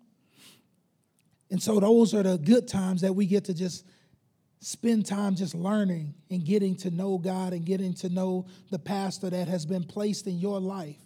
And 1.52 1.62
so 1.62 1.80
those 1.80 2.16
are 2.16 2.24
the 2.24 2.38
good 2.40 2.68
times 2.68 3.02
that 3.02 3.14
we 3.14 3.28
get 3.28 3.46
to 3.46 3.54
just 3.54 3.86
spend 4.60 5.06
time 5.06 5.36
just 5.36 5.54
learning 5.54 6.16
and 6.32 6.44
getting 6.44 6.76
to 6.78 6.90
know 6.90 7.18
God 7.20 7.54
and 7.54 7.64
getting 7.64 7.94
to 7.96 8.10
know 8.10 8.48
the 8.72 8.80
pastor 8.80 9.30
that 9.30 9.48
has 9.48 9.66
been 9.66 9.84
placed 9.84 10.26
in 10.26 10.40
your 10.40 10.60
life. 10.60 10.98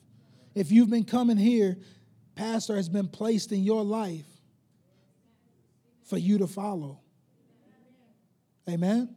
If 0.56 0.72
you've 0.72 0.90
been 0.90 1.04
coming 1.04 1.38
here, 1.38 1.78
pastor 2.36 2.78
has 2.78 2.88
been 2.88 3.10
placed 3.10 3.52
in 3.52 3.64
your 3.64 3.84
life 3.84 4.26
for 6.06 6.18
you 6.18 6.38
to 6.38 6.48
follow. 6.48 7.02
Amen? 8.70 9.17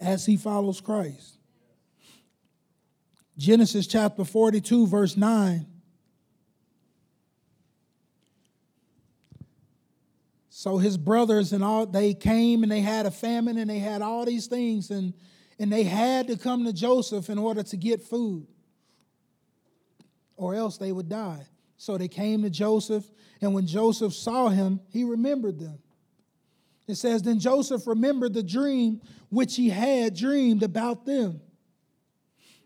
As 0.00 0.26
he 0.26 0.36
follows 0.36 0.80
Christ. 0.80 1.38
Genesis 3.38 3.86
chapter 3.86 4.24
42, 4.24 4.86
verse 4.86 5.16
9. 5.16 5.66
So 10.48 10.78
his 10.78 10.96
brothers 10.96 11.52
and 11.52 11.62
all 11.62 11.84
they 11.84 12.14
came 12.14 12.62
and 12.62 12.72
they 12.72 12.80
had 12.80 13.04
a 13.04 13.10
famine 13.10 13.58
and 13.58 13.68
they 13.68 13.78
had 13.78 14.00
all 14.00 14.24
these 14.24 14.46
things 14.46 14.90
and 14.90 15.12
and 15.58 15.72
they 15.72 15.84
had 15.84 16.26
to 16.28 16.36
come 16.36 16.64
to 16.64 16.72
Joseph 16.72 17.30
in 17.30 17.38
order 17.38 17.62
to 17.62 17.76
get 17.76 18.02
food 18.02 18.46
or 20.36 20.54
else 20.54 20.76
they 20.76 20.92
would 20.92 21.08
die. 21.08 21.46
So 21.76 21.98
they 21.98 22.08
came 22.08 22.42
to 22.42 22.50
Joseph 22.50 23.04
and 23.42 23.52
when 23.54 23.66
Joseph 23.66 24.14
saw 24.14 24.48
him, 24.48 24.80
he 24.88 25.04
remembered 25.04 25.58
them. 25.58 25.78
It 26.88 26.94
says 26.96 27.22
then 27.22 27.40
Joseph 27.40 27.86
remembered 27.86 28.34
the 28.34 28.42
dream 28.42 29.00
which 29.28 29.56
he 29.56 29.68
had 29.70 30.14
dreamed 30.14 30.62
about 30.62 31.04
them 31.04 31.40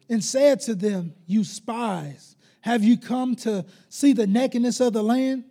and 0.09 0.23
said 0.23 0.61
to 0.63 0.75
them, 0.75 1.15
You 1.27 1.45
spies, 1.45 2.37
have 2.61 2.85
you 2.85 2.99
come 2.99 3.35
to 3.37 3.65
see 3.89 4.13
the 4.13 4.27
nakedness 4.27 4.81
of 4.81 4.93
the 4.93 5.03
land? 5.03 5.45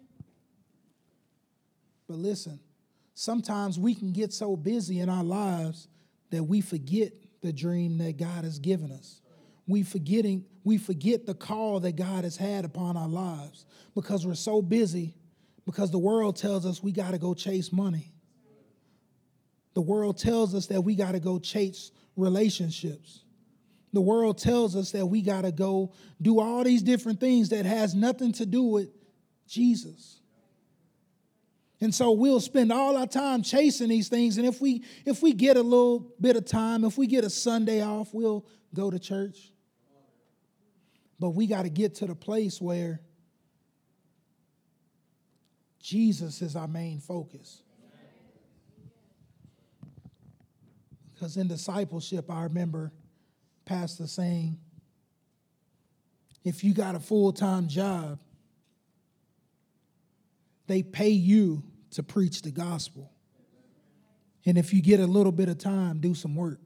But 2.07 2.17
listen, 2.17 2.59
sometimes 3.15 3.79
we 3.79 3.95
can 3.95 4.11
get 4.11 4.33
so 4.33 4.55
busy 4.55 4.99
in 4.99 5.09
our 5.09 5.23
lives 5.23 5.87
that 6.29 6.43
we 6.43 6.61
forget 6.61 7.13
the 7.41 7.53
dream 7.53 7.97
that 7.99 8.17
God 8.17 8.43
has 8.43 8.59
given 8.59 8.91
us. 8.91 9.21
We 9.67 9.83
forgetting 9.83 10.45
we 10.63 10.77
forget 10.77 11.25
the 11.25 11.33
call 11.33 11.79
that 11.79 11.95
God 11.95 12.23
has 12.23 12.35
had 12.35 12.65
upon 12.65 12.97
our 12.97 13.07
lives 13.07 13.65
because 13.95 14.25
we're 14.27 14.35
so 14.35 14.61
busy 14.61 15.15
because 15.65 15.89
the 15.89 15.97
world 15.97 16.35
tells 16.35 16.65
us 16.65 16.83
we 16.83 16.91
got 16.91 17.11
to 17.11 17.17
go 17.17 17.33
chase 17.33 17.71
money. 17.71 18.11
The 19.79 19.83
world 19.83 20.17
tells 20.17 20.53
us 20.53 20.65
that 20.65 20.81
we 20.81 20.93
got 20.93 21.13
to 21.13 21.21
go 21.21 21.39
chase 21.39 21.91
relationships. 22.17 23.23
The 23.93 24.01
world 24.01 24.37
tells 24.37 24.75
us 24.75 24.91
that 24.91 25.05
we 25.05 25.21
got 25.21 25.43
to 25.43 25.53
go 25.53 25.93
do 26.21 26.41
all 26.41 26.65
these 26.65 26.81
different 26.81 27.21
things 27.21 27.47
that 27.47 27.65
has 27.65 27.95
nothing 27.95 28.33
to 28.33 28.45
do 28.45 28.63
with 28.63 28.89
Jesus. 29.47 30.19
And 31.79 31.95
so 31.95 32.11
we'll 32.11 32.41
spend 32.41 32.73
all 32.73 32.97
our 32.97 33.07
time 33.07 33.41
chasing 33.41 33.87
these 33.87 34.09
things 34.09 34.37
and 34.37 34.45
if 34.45 34.59
we 34.59 34.83
if 35.05 35.23
we 35.23 35.31
get 35.31 35.55
a 35.55 35.61
little 35.61 36.11
bit 36.19 36.35
of 36.35 36.43
time, 36.43 36.83
if 36.83 36.97
we 36.97 37.07
get 37.07 37.23
a 37.23 37.29
Sunday 37.29 37.81
off, 37.81 38.13
we'll 38.13 38.45
go 38.75 38.91
to 38.91 38.99
church. 38.99 39.53
But 41.21 41.29
we 41.29 41.47
got 41.47 41.63
to 41.63 41.69
get 41.69 41.95
to 41.95 42.05
the 42.05 42.15
place 42.15 42.59
where 42.59 42.99
Jesus 45.79 46.41
is 46.41 46.57
our 46.57 46.67
main 46.67 46.99
focus. 46.99 47.61
Because 51.19 51.35
in 51.35 51.49
discipleship, 51.49 52.31
I 52.31 52.43
remember 52.43 52.93
pastor 53.65 54.07
saying, 54.07 54.57
if 56.45 56.63
you 56.63 56.73
got 56.73 56.95
a 56.95 56.99
full 56.99 57.33
time 57.33 57.67
job, 57.67 58.19
they 60.67 60.81
pay 60.81 61.09
you 61.09 61.61
to 61.91 62.03
preach 62.03 62.41
the 62.41 62.51
gospel. 62.51 63.11
And 64.45 64.57
if 64.57 64.73
you 64.73 64.81
get 64.81 65.01
a 65.01 65.05
little 65.05 65.33
bit 65.33 65.49
of 65.49 65.57
time, 65.57 65.99
do 65.99 66.15
some 66.15 66.35
work. 66.35 66.61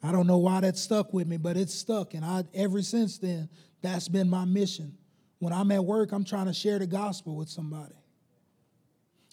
I 0.00 0.12
don't 0.12 0.28
know 0.28 0.38
why 0.38 0.60
that 0.60 0.78
stuck 0.78 1.12
with 1.12 1.26
me, 1.26 1.36
but 1.36 1.56
it's 1.56 1.74
stuck. 1.74 2.14
And 2.14 2.24
I 2.24 2.44
ever 2.54 2.80
since 2.80 3.18
then, 3.18 3.48
that's 3.82 4.06
been 4.06 4.30
my 4.30 4.44
mission. 4.44 4.96
When 5.40 5.52
I'm 5.52 5.72
at 5.72 5.84
work, 5.84 6.12
I'm 6.12 6.24
trying 6.24 6.46
to 6.46 6.54
share 6.54 6.78
the 6.78 6.86
gospel 6.86 7.34
with 7.34 7.48
somebody. 7.48 7.94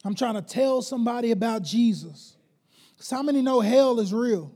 I'm 0.03 0.15
trying 0.15 0.35
to 0.35 0.41
tell 0.41 0.81
somebody 0.81 1.29
about 1.29 1.61
Jesus. 1.61 2.36
Because 2.97 3.11
how 3.11 3.21
many 3.21 3.43
know 3.43 3.59
hell 3.59 3.99
is 3.99 4.11
real? 4.11 4.51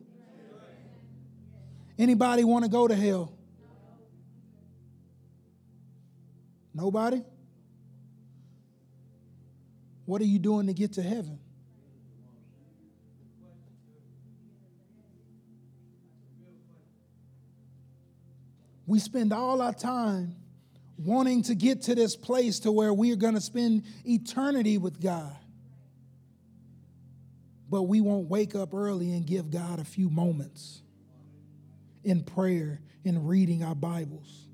Anybody 1.99 2.43
want 2.43 2.65
to 2.65 2.71
go 2.71 2.87
to 2.87 2.95
hell? 2.95 3.37
Nobody? 6.73 7.21
What 10.05 10.21
are 10.21 10.25
you 10.25 10.39
doing 10.39 10.65
to 10.65 10.73
get 10.73 10.93
to 10.93 11.03
heaven? 11.03 11.39
We 18.87 18.97
spend 18.97 19.31
all 19.31 19.61
our 19.61 19.73
time 19.73 20.35
wanting 20.97 21.43
to 21.43 21.55
get 21.55 21.83
to 21.83 21.95
this 21.95 22.15
place 22.15 22.59
to 22.61 22.71
where 22.71 22.93
we 22.93 23.11
are 23.11 23.15
going 23.15 23.35
to 23.35 23.41
spend 23.41 23.83
eternity 24.03 24.79
with 24.79 24.99
God. 24.99 25.40
But 27.71 27.83
we 27.83 28.01
won't 28.01 28.29
wake 28.29 28.53
up 28.53 28.73
early 28.73 29.13
and 29.13 29.25
give 29.25 29.49
God 29.49 29.79
a 29.79 29.85
few 29.85 30.09
moments 30.09 30.81
in 32.03 32.21
prayer, 32.21 32.81
in 33.05 33.25
reading 33.25 33.63
our 33.63 33.73
Bibles. 33.73 34.49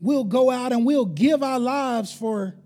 We'll 0.00 0.24
go 0.24 0.50
out 0.50 0.72
and 0.72 0.84
we'll 0.84 1.06
give 1.06 1.44
our 1.44 1.60
lives 1.60 2.12
for 2.12 2.56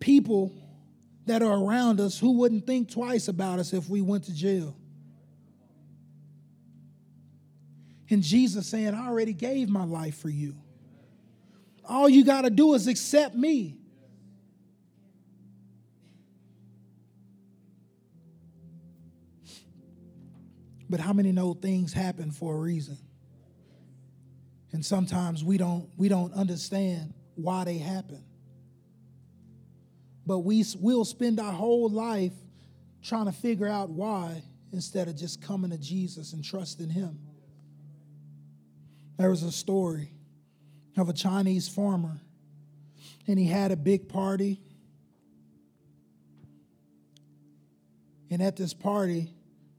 people 0.00 0.52
that 1.26 1.40
are 1.40 1.56
around 1.56 2.00
us 2.00 2.18
who 2.18 2.32
wouldn't 2.38 2.66
think 2.66 2.90
twice 2.90 3.28
about 3.28 3.60
us 3.60 3.72
if 3.72 3.88
we 3.88 4.00
went 4.00 4.24
to 4.24 4.34
jail. 4.34 4.76
And 8.10 8.24
Jesus 8.24 8.66
saying, 8.66 8.92
I 8.92 9.06
already 9.06 9.34
gave 9.34 9.68
my 9.68 9.84
life 9.84 10.18
for 10.18 10.28
you. 10.28 10.56
All 11.84 12.08
you 12.08 12.24
got 12.24 12.42
to 12.42 12.50
do 12.50 12.74
is 12.74 12.88
accept 12.88 13.36
me. 13.36 13.78
But 20.94 21.00
how 21.00 21.12
many 21.12 21.32
know 21.32 21.54
things 21.54 21.92
happen 21.92 22.30
for 22.30 22.54
a 22.54 22.56
reason? 22.56 22.96
And 24.70 24.86
sometimes 24.86 25.42
we 25.42 25.58
don't 25.58 25.90
we 25.96 26.08
don't 26.08 26.32
understand 26.34 27.14
why 27.34 27.64
they 27.64 27.78
happen. 27.78 28.22
But 30.24 30.44
we 30.44 30.64
will 30.78 31.04
spend 31.04 31.40
our 31.40 31.52
whole 31.52 31.88
life 31.88 32.32
trying 33.02 33.26
to 33.26 33.32
figure 33.32 33.66
out 33.66 33.90
why 33.90 34.44
instead 34.72 35.08
of 35.08 35.16
just 35.16 35.42
coming 35.42 35.72
to 35.72 35.78
Jesus 35.78 36.32
and 36.32 36.44
trusting 36.44 36.90
him. 36.90 37.18
There 39.18 39.30
was 39.30 39.42
a 39.42 39.50
story 39.50 40.12
of 40.96 41.08
a 41.08 41.12
Chinese 41.12 41.66
farmer 41.66 42.20
and 43.26 43.36
he 43.36 43.46
had 43.46 43.72
a 43.72 43.76
big 43.76 44.08
party. 44.08 44.60
And 48.30 48.40
at 48.40 48.54
this 48.54 48.72
party, 48.72 49.33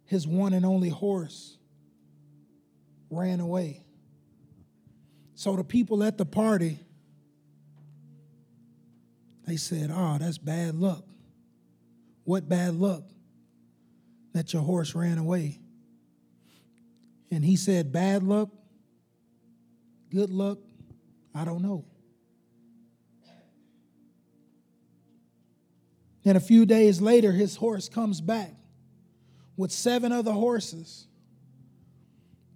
his 0.05 0.27
one 0.27 0.53
and 0.53 0.65
only 0.65 0.89
horse 0.89 1.57
ran 3.09 3.39
away. 3.39 3.83
So 5.35 5.55
the 5.55 5.63
people 5.63 6.03
at 6.03 6.17
the 6.17 6.25
party 6.25 6.79
They 9.45 9.57
said, 9.57 9.91
Oh, 9.93 10.17
that's 10.19 10.37
bad 10.37 10.75
luck. 10.75 11.05
What 12.23 12.49
bad 12.49 12.75
luck? 12.75 13.03
That 14.33 14.51
your 14.53 14.63
horse 14.63 14.95
ran 14.95 15.17
away. 15.17 15.59
And 17.31 17.45
he 17.45 17.55
said, 17.55 17.91
Bad 17.91 18.23
luck? 18.23 18.49
Good 20.09 20.29
luck? 20.29 20.59
I 21.33 21.45
don't 21.45 21.61
know. 21.61 21.85
And 26.27 26.37
a 26.37 26.41
few 26.41 26.65
days 26.65 27.01
later, 27.01 27.31
his 27.31 27.55
horse 27.55 27.87
comes 27.87 28.19
back 28.19 28.51
with 29.57 29.71
seven 29.71 30.11
other 30.11 30.31
horses. 30.31 31.07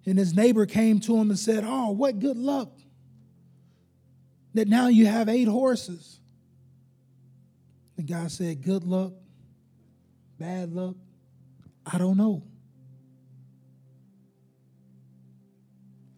And 0.06 0.18
his 0.18 0.34
neighbor 0.36 0.66
came 0.66 1.00
to 1.02 1.18
him 1.18 1.30
and 1.30 1.38
said, 1.38 1.64
Oh, 1.66 1.92
what 1.92 2.20
good 2.20 2.38
luck 2.38 2.72
that 4.54 4.68
now 4.68 4.88
you 4.88 5.06
have 5.06 5.30
eight 5.30 5.48
horses. 5.48 6.20
The 7.96 8.04
guy 8.04 8.28
said, 8.28 8.64
Good 8.64 8.84
luck, 8.84 9.14
bad 10.38 10.72
luck, 10.72 10.96
I 11.86 11.98
don't 11.98 12.18
know. 12.18 12.44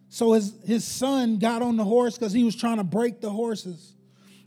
So 0.08 0.32
his, 0.32 0.54
his 0.64 0.84
son 0.84 1.38
got 1.38 1.62
on 1.62 1.76
the 1.76 1.84
horse 1.84 2.18
because 2.18 2.32
he 2.32 2.44
was 2.44 2.54
trying 2.54 2.76
to 2.76 2.84
break 2.84 3.20
the 3.20 3.30
horses. 3.30 3.94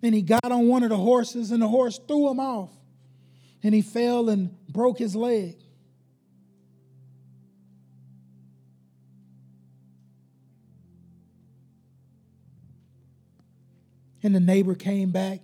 And 0.04 0.14
he 0.14 0.22
got 0.22 0.46
on 0.52 0.68
one 0.68 0.84
of 0.84 0.90
the 0.90 0.98
horses, 0.98 1.50
and 1.50 1.60
the 1.62 1.68
horse 1.68 2.00
threw 2.08 2.30
him 2.30 2.40
off. 2.40 2.70
And 3.64 3.74
he 3.74 3.82
fell 3.82 4.30
and 4.30 4.56
broke 4.68 5.00
his 5.00 5.16
leg. 5.16 5.58
And 14.26 14.34
the 14.34 14.39
neighbor 14.39 14.73
came 14.73 15.11
back. 15.11 15.39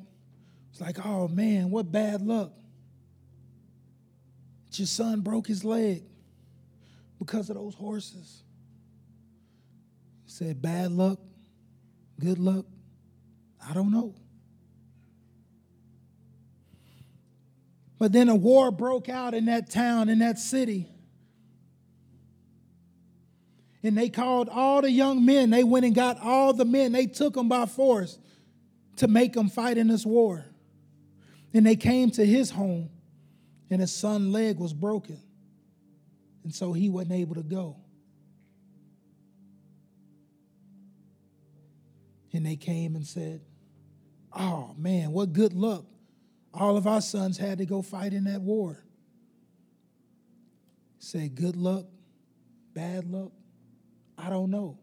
It's 0.71 0.81
like, 0.81 1.05
oh 1.05 1.27
man, 1.27 1.69
what 1.69 1.91
bad 1.91 2.19
luck. 2.23 2.51
Your 4.71 4.87
son 4.87 5.21
broke 5.21 5.45
his 5.45 5.63
leg 5.63 6.01
because 7.19 7.51
of 7.51 7.57
those 7.57 7.75
horses. 7.75 8.41
He 10.25 10.31
said, 10.31 10.63
bad 10.63 10.91
luck, 10.91 11.19
good 12.19 12.39
luck, 12.39 12.65
I 13.69 13.75
don't 13.75 13.91
know. 13.91 14.15
But 17.99 18.13
then 18.13 18.29
a 18.29 18.35
war 18.35 18.71
broke 18.71 19.09
out 19.09 19.35
in 19.35 19.45
that 19.45 19.69
town, 19.69 20.09
in 20.09 20.17
that 20.19 20.39
city. 20.39 20.87
And 23.83 23.95
they 23.95 24.09
called 24.09 24.49
all 24.49 24.81
the 24.81 24.89
young 24.89 25.23
men. 25.23 25.51
They 25.51 25.63
went 25.63 25.85
and 25.85 25.93
got 25.93 26.19
all 26.19 26.51
the 26.51 26.65
men. 26.65 26.93
They 26.93 27.05
took 27.05 27.35
them 27.35 27.47
by 27.47 27.67
force 27.67 28.17
to 29.01 29.07
make 29.07 29.35
him 29.35 29.49
fight 29.49 29.79
in 29.79 29.87
this 29.87 30.05
war. 30.05 30.45
And 31.55 31.65
they 31.65 31.75
came 31.75 32.11
to 32.11 32.23
his 32.23 32.51
home, 32.51 32.91
and 33.71 33.81
his 33.81 33.91
son's 33.91 34.31
leg 34.31 34.59
was 34.59 34.73
broken. 34.73 35.19
And 36.43 36.53
so 36.53 36.71
he 36.71 36.87
wasn't 36.87 37.13
able 37.13 37.33
to 37.33 37.41
go. 37.41 37.77
And 42.31 42.45
they 42.45 42.55
came 42.55 42.95
and 42.95 43.05
said, 43.05 43.41
Oh 44.31 44.75
man, 44.77 45.11
what 45.11 45.33
good 45.33 45.53
luck. 45.53 45.85
All 46.53 46.77
of 46.77 46.85
our 46.85 47.01
sons 47.01 47.39
had 47.39 47.57
to 47.57 47.65
go 47.65 47.81
fight 47.81 48.13
in 48.13 48.25
that 48.25 48.41
war. 48.41 48.83
Say, 50.99 51.27
good 51.27 51.55
luck, 51.55 51.87
bad 52.75 53.09
luck. 53.09 53.31
I 54.15 54.29
don't 54.29 54.51
know. 54.51 54.77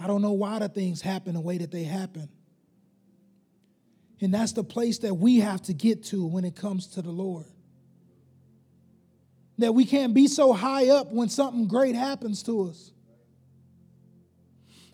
I 0.00 0.06
don't 0.06 0.22
know 0.22 0.32
why 0.32 0.60
the 0.60 0.70
things 0.70 1.02
happen 1.02 1.34
the 1.34 1.40
way 1.40 1.58
that 1.58 1.70
they 1.70 1.84
happen. 1.84 2.30
And 4.20 4.34
that's 4.34 4.52
the 4.52 4.64
place 4.64 4.98
that 4.98 5.14
we 5.14 5.38
have 5.40 5.62
to 5.62 5.72
get 5.72 6.04
to 6.06 6.26
when 6.26 6.44
it 6.44 6.56
comes 6.56 6.86
to 6.88 7.02
the 7.02 7.10
Lord. 7.10 7.46
That 9.58 9.74
we 9.74 9.84
can't 9.84 10.14
be 10.14 10.26
so 10.28 10.52
high 10.52 10.88
up 10.88 11.12
when 11.12 11.28
something 11.28 11.68
great 11.68 11.94
happens 11.94 12.42
to 12.44 12.68
us. 12.68 12.92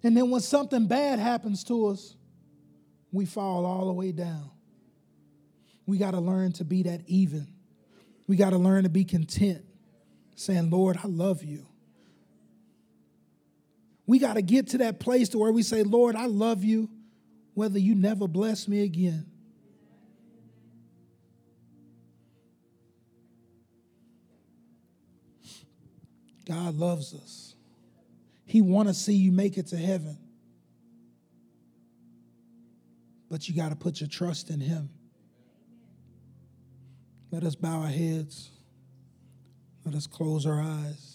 And 0.03 0.16
then 0.16 0.31
when 0.31 0.43
something 0.43 0.87
bad 0.87 1.18
happens 1.18 1.64
to 1.64 1.87
us, 1.87 2.14
we 3.12 3.25
fall 3.25 3.64
all 3.64 3.87
the 3.87 3.93
way 3.93 4.12
down. 4.12 4.51
We 5.87 5.99
got 5.99 6.12
to 6.12 6.20
learn 6.20 6.53
to 6.53 6.64
be 6.64 6.83
that 6.85 7.03
even. 7.07 7.47
We 8.27 8.37
got 8.37 8.51
to 8.51 8.59
learn 8.59 8.85
to 8.85 8.89
be 8.89 9.05
content, 9.05 9.64
saying, 10.35 10.70
Lord, 10.70 10.99
I 11.03 11.09
love 11.09 11.43
you. 11.43 11.66
We 14.07 14.18
got 14.18 14.35
to 14.35 14.43
get 14.43 14.68
to 14.68 14.79
that 14.79 15.01
place 15.01 15.31
to 15.31 15.39
where 15.39 15.53
we 15.53 15.62
say, 15.62 15.83
Lord, 15.83 16.16
I 16.16 16.27
love 16.27 16.64
you 16.64 16.91
whether 17.55 17.78
you 17.78 17.94
never 17.94 18.28
bless 18.28 18.68
me 18.68 18.82
again. 18.82 19.26
God 26.46 26.76
loves 26.76 27.14
us. 27.14 27.55
He 28.44 28.61
want 28.61 28.88
to 28.88 28.94
see 28.94 29.14
you 29.14 29.32
make 29.32 29.57
it 29.57 29.68
to 29.68 29.76
heaven. 29.76 30.18
But 33.30 33.48
you 33.48 33.55
got 33.55 33.70
to 33.70 33.76
put 33.76 34.00
your 34.00 34.09
trust 34.09 34.50
in 34.50 34.61
him. 34.61 34.90
Let 37.30 37.44
us 37.44 37.55
bow 37.55 37.80
our 37.80 37.88
heads. 37.88 38.50
Let 39.84 39.94
us 39.94 40.07
close 40.07 40.46
our 40.46 40.61
eyes. 40.61 41.13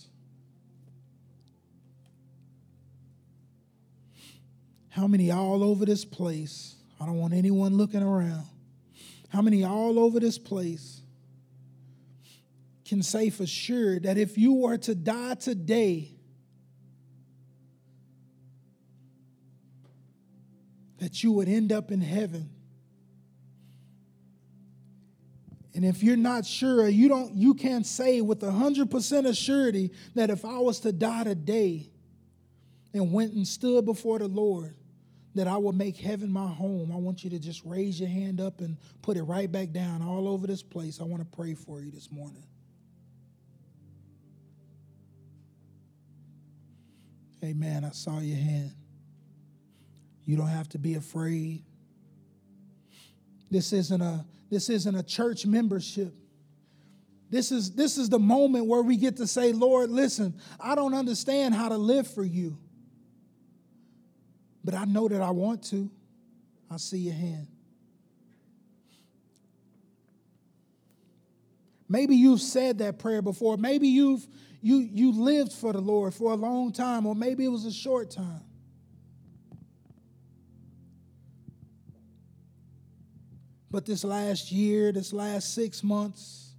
How 4.89 5.07
many 5.07 5.31
all 5.31 5.63
over 5.63 5.85
this 5.85 6.03
place? 6.03 6.75
I 6.99 7.05
don't 7.05 7.17
want 7.17 7.33
anyone 7.33 7.75
looking 7.75 8.03
around. 8.03 8.45
How 9.29 9.41
many 9.41 9.63
all 9.63 9.99
over 9.99 10.19
this 10.19 10.37
place 10.37 11.01
can 12.85 13.03
say 13.03 13.29
for 13.29 13.45
sure 13.45 13.99
that 13.99 14.17
if 14.17 14.37
you 14.37 14.53
were 14.53 14.77
to 14.77 14.95
die 14.95 15.35
today, 15.35 16.11
that 20.97 21.23
you 21.23 21.31
would 21.33 21.47
end 21.47 21.71
up 21.71 21.91
in 21.91 22.01
heaven? 22.01 22.49
And 25.75 25.85
if 25.85 26.03
you're 26.03 26.17
not 26.17 26.45
sure, 26.45 26.89
you 26.89 27.07
don't 27.07 27.35
you 27.35 27.53
can't 27.53 27.85
say 27.85 28.19
with 28.21 28.41
a 28.43 28.51
hundred 28.51 28.89
percent 28.89 29.27
of 29.27 29.37
surety 29.37 29.91
that 30.15 30.31
if 30.31 30.43
I 30.43 30.57
was 30.57 30.79
to 30.81 30.91
die 30.91 31.23
today 31.23 31.88
and 32.93 33.11
went 33.11 33.33
and 33.33 33.47
stood 33.47 33.85
before 33.85 34.19
the 34.19 34.27
Lord, 34.27 34.75
that 35.35 35.47
I 35.47 35.57
will 35.57 35.73
make 35.73 35.97
heaven 35.97 36.31
my 36.31 36.47
home, 36.47 36.91
I 36.91 36.97
want 36.97 37.23
you 37.23 37.29
to 37.29 37.39
just 37.39 37.63
raise 37.63 37.99
your 37.99 38.09
hand 38.09 38.41
up 38.41 38.61
and 38.61 38.77
put 39.01 39.15
it 39.15 39.23
right 39.23 39.51
back 39.51 39.71
down 39.71 40.01
all 40.01 40.27
over 40.27 40.47
this 40.47 40.63
place. 40.63 40.99
I 40.99 41.03
want 41.03 41.21
to 41.21 41.37
pray 41.37 41.53
for 41.53 41.81
you 41.81 41.91
this 41.91 42.11
morning. 42.11 42.43
Amen. 47.43 47.85
I 47.85 47.91
saw 47.91 48.19
your 48.19 48.37
hand. 48.37 48.73
You 50.25 50.35
don't 50.35 50.47
have 50.47 50.67
to 50.69 50.77
be 50.77 50.95
afraid. 50.95 51.63
This 53.49 53.71
isn't 53.73 54.01
a 54.01 54.25
this 54.49 54.69
isn't 54.69 54.95
a 54.95 55.03
church 55.03 55.45
membership. 55.45 56.13
This 57.29 57.51
is 57.51 57.71
this 57.71 57.97
is 57.97 58.09
the 58.09 58.19
moment 58.19 58.65
where 58.65 58.81
we 58.81 58.97
get 58.97 59.17
to 59.17 59.27
say, 59.27 59.53
Lord, 59.53 59.89
listen, 59.89 60.33
I 60.59 60.75
don't 60.75 60.93
understand 60.93 61.55
how 61.55 61.69
to 61.69 61.77
live 61.77 62.07
for 62.07 62.23
you 62.23 62.57
but 64.69 64.77
I 64.77 64.85
know 64.85 65.07
that 65.07 65.19
I 65.19 65.31
want 65.31 65.63
to. 65.71 65.89
I 66.69 66.77
see 66.77 66.99
your 66.99 67.15
hand. 67.15 67.47
Maybe 71.87 72.15
you've 72.15 72.39
said 72.39 72.77
that 72.77 72.99
prayer 72.99 73.23
before. 73.23 73.57
Maybe 73.57 73.87
you've 73.87 74.27
you 74.61 74.77
you 74.77 75.11
lived 75.11 75.53
for 75.53 75.73
the 75.73 75.81
Lord 75.81 76.13
for 76.13 76.33
a 76.33 76.35
long 76.35 76.71
time, 76.71 77.07
or 77.07 77.15
maybe 77.15 77.43
it 77.45 77.47
was 77.47 77.65
a 77.65 77.71
short 77.71 78.11
time. 78.11 78.43
But 83.71 83.87
this 83.87 84.03
last 84.03 84.51
year, 84.51 84.91
this 84.91 85.11
last 85.11 85.55
six 85.55 85.83
months, 85.83 86.51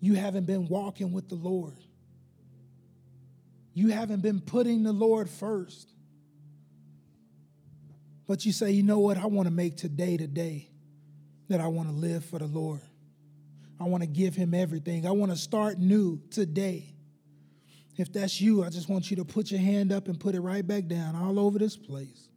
you 0.00 0.14
haven't 0.14 0.46
been 0.46 0.66
walking 0.66 1.12
with 1.12 1.28
the 1.28 1.36
Lord 1.36 1.83
you 3.74 3.88
haven't 3.88 4.22
been 4.22 4.40
putting 4.40 4.84
the 4.84 4.92
Lord 4.92 5.28
first. 5.28 5.92
But 8.26 8.46
you 8.46 8.52
say, 8.52 8.70
you 8.70 8.82
know 8.82 9.00
what? 9.00 9.18
I 9.18 9.26
want 9.26 9.48
to 9.48 9.52
make 9.52 9.76
today 9.76 10.16
today 10.16 10.68
that 11.48 11.60
I 11.60 11.66
want 11.66 11.88
to 11.88 11.94
live 11.94 12.24
for 12.24 12.38
the 12.38 12.46
Lord. 12.46 12.80
I 13.78 13.84
want 13.84 14.02
to 14.02 14.06
give 14.06 14.34
him 14.34 14.54
everything. 14.54 15.06
I 15.06 15.10
want 15.10 15.32
to 15.32 15.36
start 15.36 15.78
new 15.78 16.20
today. 16.30 16.94
If 17.96 18.12
that's 18.12 18.40
you, 18.40 18.64
I 18.64 18.70
just 18.70 18.88
want 18.88 19.10
you 19.10 19.16
to 19.18 19.24
put 19.24 19.50
your 19.50 19.60
hand 19.60 19.92
up 19.92 20.08
and 20.08 20.18
put 20.18 20.34
it 20.34 20.40
right 20.40 20.66
back 20.66 20.86
down 20.86 21.14
all 21.16 21.38
over 21.38 21.58
this 21.58 21.76
place. 21.76 22.28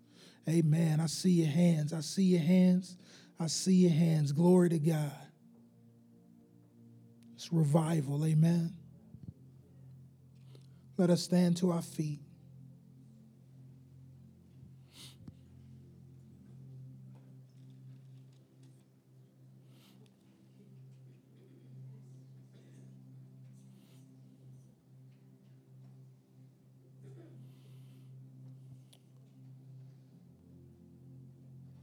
Amen. 0.49 0.99
I 0.99 1.05
see 1.05 1.31
your 1.31 1.47
hands. 1.49 1.93
I 1.93 2.01
see 2.01 2.23
your 2.23 2.41
hands. 2.41 2.97
I 3.39 3.47
see 3.47 3.73
your 3.73 3.91
hands. 3.91 4.31
Glory 4.31 4.69
to 4.69 4.79
God. 4.79 5.11
It's 7.35 7.53
revival. 7.53 8.25
Amen. 8.25 8.73
Let 10.97 11.11
us 11.11 11.21
stand 11.21 11.57
to 11.57 11.71
our 11.71 11.81
feet. 11.83 12.19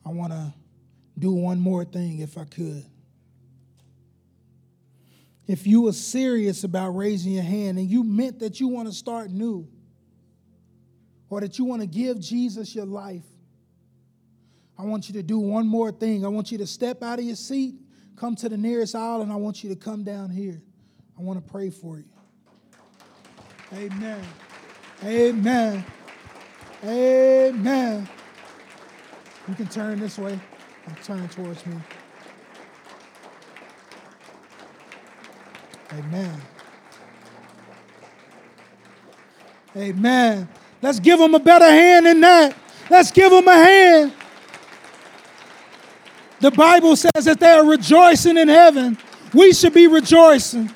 I 0.04 0.10
want 0.10 0.32
to 0.32 0.52
do 1.16 1.32
one 1.32 1.60
more 1.60 1.84
thing 1.84 2.18
if 2.18 2.36
I 2.36 2.44
could. 2.44 2.84
If 5.46 5.66
you 5.66 5.82
were 5.82 5.92
serious 5.92 6.64
about 6.64 6.90
raising 6.90 7.32
your 7.32 7.42
hand 7.42 7.78
and 7.78 7.88
you 7.88 8.02
meant 8.02 8.38
that 8.38 8.60
you 8.60 8.68
want 8.68 8.88
to 8.88 8.94
start 8.94 9.30
new 9.30 9.68
or 11.28 11.40
that 11.40 11.58
you 11.58 11.64
want 11.64 11.82
to 11.82 11.86
give 11.86 12.18
Jesus 12.18 12.74
your 12.74 12.86
life, 12.86 13.24
I 14.78 14.84
want 14.84 15.08
you 15.08 15.14
to 15.14 15.22
do 15.22 15.38
one 15.38 15.66
more 15.66 15.92
thing. 15.92 16.24
I 16.24 16.28
want 16.28 16.50
you 16.50 16.58
to 16.58 16.66
step 16.66 17.02
out 17.02 17.18
of 17.18 17.24
your 17.24 17.36
seat, 17.36 17.74
come 18.16 18.34
to 18.36 18.48
the 18.48 18.56
nearest 18.56 18.94
aisle, 18.94 19.22
and 19.22 19.30
I 19.30 19.36
want 19.36 19.62
you 19.62 19.70
to 19.70 19.76
come 19.76 20.02
down 20.02 20.30
here. 20.30 20.62
I 21.18 21.22
want 21.22 21.44
to 21.44 21.52
pray 21.52 21.70
for 21.70 21.98
you. 21.98 22.04
Amen. 23.72 24.24
Amen. 25.04 25.84
Amen. 26.84 28.08
You 29.48 29.54
can 29.54 29.66
turn 29.66 30.00
this 30.00 30.18
way 30.18 30.38
and 30.86 31.02
turn 31.02 31.28
towards 31.28 31.64
me. 31.66 31.76
Amen. 35.98 36.40
Amen. 39.76 40.48
Let's 40.82 41.00
give 41.00 41.18
them 41.18 41.34
a 41.34 41.38
better 41.38 41.64
hand 41.64 42.06
than 42.06 42.20
that. 42.20 42.56
Let's 42.90 43.10
give 43.10 43.30
them 43.30 43.46
a 43.48 43.54
hand. 43.54 44.12
The 46.40 46.50
Bible 46.50 46.96
says 46.96 47.24
that 47.24 47.40
they 47.40 47.50
are 47.50 47.64
rejoicing 47.64 48.36
in 48.36 48.48
heaven. 48.48 48.98
We 49.32 49.52
should 49.52 49.72
be 49.72 49.86
rejoicing. 49.86 50.70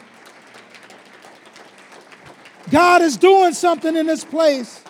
God 2.70 3.02
is 3.02 3.16
doing 3.16 3.54
something 3.54 3.96
in 3.96 4.06
this 4.06 4.24
place. 4.24 4.82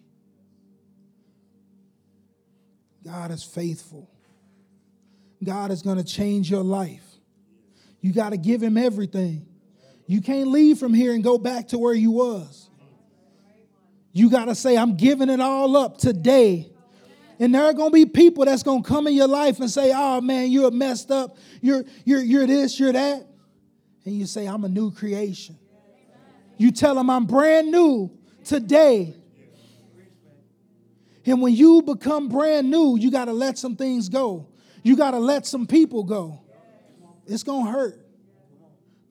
God 3.05 3.29
is 3.29 3.43
faithful. 3.43 4.09
God 5.43 5.69
is 5.69 5.83
going 5.83 5.97
to 5.97 6.03
change 6.03 6.49
your 6.49 6.63
life. 6.63 7.05
You 7.99 8.11
got 8.11 8.31
to 8.31 8.37
give 8.37 8.63
him 8.63 8.75
everything. 8.75 9.45
You 10.07 10.21
can't 10.21 10.49
leave 10.49 10.79
from 10.79 10.95
here 10.95 11.13
and 11.13 11.23
go 11.23 11.37
back 11.37 11.67
to 11.67 11.77
where 11.77 11.93
you 11.93 12.09
was. 12.09 12.69
You 14.13 14.29
got 14.29 14.45
to 14.45 14.55
say, 14.55 14.77
I'm 14.77 14.97
giving 14.97 15.29
it 15.29 15.39
all 15.39 15.77
up 15.77 15.97
today. 15.97 16.71
And 17.39 17.55
there 17.55 17.63
are 17.63 17.73
going 17.73 17.89
to 17.89 17.93
be 17.93 18.05
people 18.05 18.45
that's 18.45 18.61
going 18.61 18.83
to 18.83 18.87
come 18.87 19.07
in 19.07 19.13
your 19.13 19.27
life 19.27 19.59
and 19.59 19.69
say, 19.69 19.91
oh 19.95 20.21
man, 20.21 20.51
you're 20.51 20.69
messed 20.69 21.09
up. 21.09 21.37
You're, 21.61 21.83
you're, 22.05 22.21
you're 22.21 22.45
this, 22.45 22.79
you're 22.79 22.93
that. 22.93 23.27
And 24.05 24.15
you 24.15 24.25
say, 24.25 24.45
I'm 24.47 24.63
a 24.63 24.69
new 24.69 24.91
creation. 24.91 25.57
You 26.57 26.71
tell 26.71 26.95
them, 26.95 27.09
I'm 27.09 27.25
brand 27.25 27.71
new 27.71 28.11
today. 28.43 29.15
And 31.25 31.41
when 31.41 31.53
you 31.53 31.81
become 31.81 32.29
brand 32.29 32.69
new, 32.69 32.97
you 32.97 33.11
got 33.11 33.25
to 33.25 33.33
let 33.33 33.57
some 33.57 33.75
things 33.75 34.09
go. 34.09 34.47
You 34.83 34.95
got 34.95 35.11
to 35.11 35.19
let 35.19 35.45
some 35.45 35.67
people 35.67 36.03
go. 36.03 36.41
It's 37.27 37.43
going 37.43 37.65
to 37.65 37.71
hurt, 37.71 38.05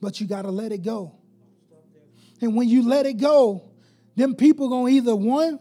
but 0.01 0.21
you 0.21 0.27
got 0.27 0.43
to 0.43 0.51
let 0.51 0.73
it 0.73 0.83
go. 0.83 1.17
And 2.41 2.57
when 2.57 2.69
you 2.69 2.89
let 2.89 3.07
it 3.07 3.15
go, 3.15 3.70
them 4.17 4.35
people 4.35 4.69
going 4.69 4.93
to 4.93 4.97
either 4.97 5.17
one, 5.17 5.59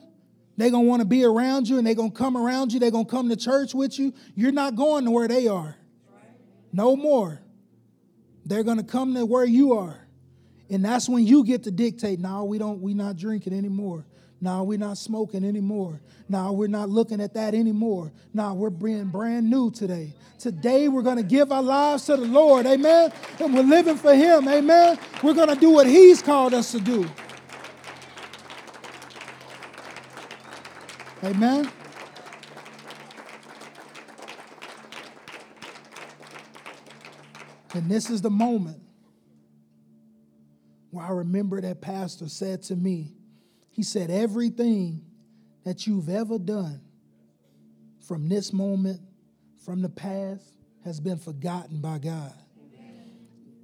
they're 0.57 0.71
going 0.71 0.83
to 0.83 0.89
want 0.89 1.01
to 1.01 1.07
be 1.07 1.23
around 1.23 1.69
you 1.69 1.77
and 1.77 1.87
they're 1.87 1.95
going 1.95 2.11
to 2.11 2.17
come 2.17 2.35
around 2.35 2.73
you. 2.73 2.79
They're 2.79 2.91
going 2.91 3.05
to 3.05 3.11
come 3.11 3.29
to 3.29 3.37
church 3.37 3.73
with 3.73 3.97
you. 3.97 4.13
You're 4.35 4.51
not 4.51 4.75
going 4.75 5.05
to 5.05 5.11
where 5.11 5.27
they 5.27 5.47
are. 5.47 5.75
No 6.73 6.95
more. 6.95 7.41
They're 8.45 8.63
going 8.63 8.77
to 8.77 8.83
come 8.83 9.13
to 9.13 9.25
where 9.25 9.45
you 9.45 9.73
are. 9.73 10.07
And 10.69 10.83
that's 10.83 11.07
when 11.09 11.25
you 11.25 11.43
get 11.43 11.63
to 11.63 11.71
dictate, 11.71 12.19
no, 12.19 12.43
we 12.43 12.57
don't, 12.57 12.81
we 12.81 12.93
not 12.93 13.15
drinking 13.15 13.53
anymore. 13.53 14.05
No, 14.41 14.63
we're 14.63 14.77
not 14.77 14.97
smoking 14.97 15.43
anymore. 15.43 16.01
No, 16.29 16.53
we're 16.53 16.67
not 16.67 16.89
looking 16.89 17.19
at 17.19 17.33
that 17.33 17.53
anymore. 17.53 18.11
No, 18.33 18.53
we're 18.53 18.69
being 18.69 19.05
brand 19.05 19.49
new 19.49 19.69
today. 19.71 20.13
Today, 20.37 20.87
we're 20.87 21.01
going 21.01 21.17
to 21.17 21.23
give 21.23 21.51
our 21.51 21.61
lives 21.61 22.05
to 22.05 22.15
the 22.15 22.25
Lord. 22.25 22.65
Amen. 22.65 23.11
And 23.39 23.53
we're 23.53 23.63
living 23.63 23.97
for 23.97 24.13
Him. 24.13 24.47
Amen. 24.47 24.97
We're 25.21 25.33
going 25.33 25.49
to 25.49 25.55
do 25.55 25.71
what 25.71 25.87
He's 25.87 26.21
called 26.21 26.53
us 26.53 26.71
to 26.71 26.79
do. 26.79 27.09
Amen. 31.23 31.69
And 37.73 37.89
this 37.89 38.09
is 38.09 38.21
the 38.21 38.29
moment 38.29 38.81
where 40.91 41.05
I 41.05 41.11
remember 41.11 41.61
that 41.61 41.81
pastor 41.81 42.29
said 42.29 42.63
to 42.63 42.75
me, 42.75 43.13
he 43.69 43.83
said, 43.83 44.09
Everything 44.09 45.03
that 45.65 45.85
you've 45.85 46.09
ever 46.09 46.39
done 46.39 46.81
from 48.07 48.27
this 48.27 48.51
moment, 48.53 49.01
from 49.63 49.81
the 49.81 49.89
past, 49.89 50.53
has 50.83 50.99
been 50.99 51.17
forgotten 51.17 51.81
by 51.81 51.99
God. 51.99 52.33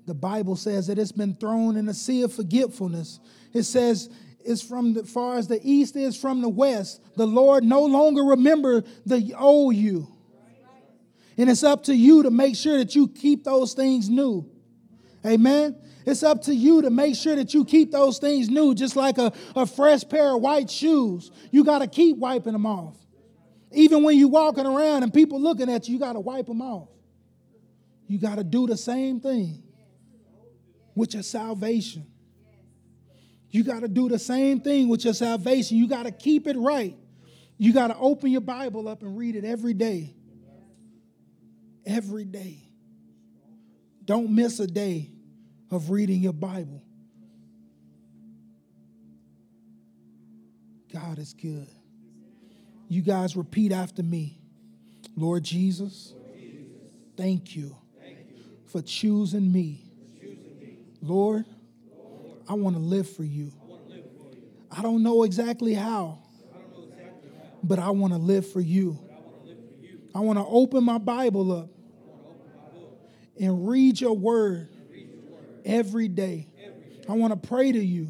The 0.06 0.14
Bible 0.14 0.56
says 0.56 0.88
that 0.88 1.00
it's 1.00 1.12
been 1.12 1.36
thrown 1.36 1.78
in 1.78 1.90
a 1.90 1.94
sea 1.94 2.22
of 2.22 2.32
forgetfulness. 2.32 3.20
It 3.54 3.64
says 3.64 4.10
is 4.46 4.62
from 4.62 4.94
the 4.94 5.04
far 5.04 5.38
as 5.38 5.48
the 5.48 5.60
east 5.64 5.96
is 5.96 6.16
from 6.16 6.42
the 6.42 6.50
west. 6.50 7.02
The 7.16 7.26
Lord 7.28 7.64
no 7.64 7.84
longer 7.86 8.24
remember 8.24 8.84
the 9.06 9.34
old 9.38 9.76
you. 9.76 10.08
And 11.38 11.50
it's 11.50 11.64
up 11.64 11.84
to 11.86 11.96
you 11.96 12.24
to 12.24 12.32
make 12.32 12.56
sure 12.56 12.78
that 12.78 12.96
you 12.96 13.08
keep 13.08 13.44
those 13.44 13.74
things 13.74 14.10
new. 14.10 14.50
Amen. 15.26 15.76
It's 16.06 16.24
up 16.24 16.44
to 16.44 16.56
you 16.56 16.84
to 16.84 16.90
make 16.90 17.16
sure 17.16 17.36
that 17.36 17.54
you 17.54 17.66
keep 17.66 17.92
those 17.92 18.20
things 18.20 18.48
new, 18.50 18.76
just 18.76 18.96
like 18.96 19.18
a, 19.18 19.34
a 19.56 19.66
fresh 19.66 20.08
pair 20.08 20.36
of 20.36 20.42
white 20.42 20.70
shoes. 20.70 21.32
You 21.52 21.64
got 21.64 21.80
to 21.80 21.88
keep 21.88 22.18
wiping 22.18 22.54
them 22.54 22.66
off. 22.66 22.96
Even 23.72 24.04
when 24.04 24.18
you're 24.18 24.30
walking 24.30 24.66
around 24.66 25.04
and 25.04 25.14
people 25.14 25.42
looking 25.42 25.70
at 25.70 25.88
you, 25.88 25.96
you 25.96 26.00
got 26.00 26.14
to 26.14 26.20
wipe 26.20 26.46
them 26.46 26.62
off. 26.62 26.90
You 28.08 28.20
got 28.20 28.36
to 28.36 28.44
do 28.44 28.68
the 28.68 28.78
same 28.78 29.20
thing 29.20 29.64
with 30.94 31.16
your 31.16 31.24
salvation. 31.24 32.06
You 33.56 33.64
got 33.64 33.84
to 33.84 33.88
do 33.88 34.10
the 34.10 34.20
same 34.20 34.60
thing 34.60 34.90
with 34.90 35.06
your 35.06 35.14
salvation. 35.14 35.78
You 35.78 35.88
got 35.88 36.04
to 36.04 36.12
keep 36.12 36.46
it 36.46 36.58
right. 36.58 36.94
You 37.58 37.72
got 37.72 37.88
to 37.88 37.96
open 37.98 38.30
your 38.30 38.42
Bible 38.42 38.90
up 38.90 39.02
and 39.02 39.18
read 39.18 39.38
it 39.38 39.46
every 39.46 39.74
day. 39.74 40.14
Every 41.86 42.26
day. 42.26 42.58
Don't 44.04 44.30
miss 44.36 44.60
a 44.60 44.68
day 44.68 45.10
of 45.72 45.90
reading 45.90 46.22
your 46.22 46.34
Bible. 46.34 46.84
God 50.92 51.18
is 51.18 51.32
good. 51.32 51.70
You 52.90 53.04
guys 53.04 53.38
repeat 53.38 53.72
after 53.72 54.04
me 54.04 54.38
Lord 55.16 55.46
Jesus, 55.46 56.14
thank 57.16 57.56
you 57.56 57.74
for 58.66 58.82
choosing 58.82 59.50
me. 59.50 59.86
Lord, 61.02 61.46
I 62.48 62.54
want 62.54 62.76
to 62.76 62.82
live 62.82 63.10
for 63.10 63.24
you. 63.24 63.52
I 64.72 64.82
don't 64.82 65.04
know 65.04 65.24
exactly 65.24 65.74
how, 65.74 66.20
but 67.64 67.80
I 67.80 67.90
want 67.92 68.14
to 68.14 68.20
live 68.20 68.50
for 68.52 68.62
you. 68.62 69.00
I 70.14 70.20
want 70.20 70.40
to 70.40 70.46
open 70.46 70.84
my 70.84 70.98
Bible 70.98 71.52
up 71.52 71.70
and 73.40 73.68
read 73.68 74.00
your 74.00 74.16
word 74.16 74.70
every 75.66 76.08
day. 76.08 76.48
I 77.08 77.14
want 77.14 77.32
to 77.32 77.48
pray 77.48 77.72
to 77.72 77.84
you 77.84 78.10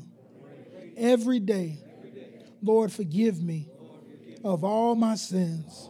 every 0.98 1.40
day. 1.40 1.80
Lord, 2.62 2.92
forgive 2.92 3.42
me 3.42 3.70
of 4.44 4.64
all 4.64 4.96
my 4.96 5.16
sins. 5.16 5.90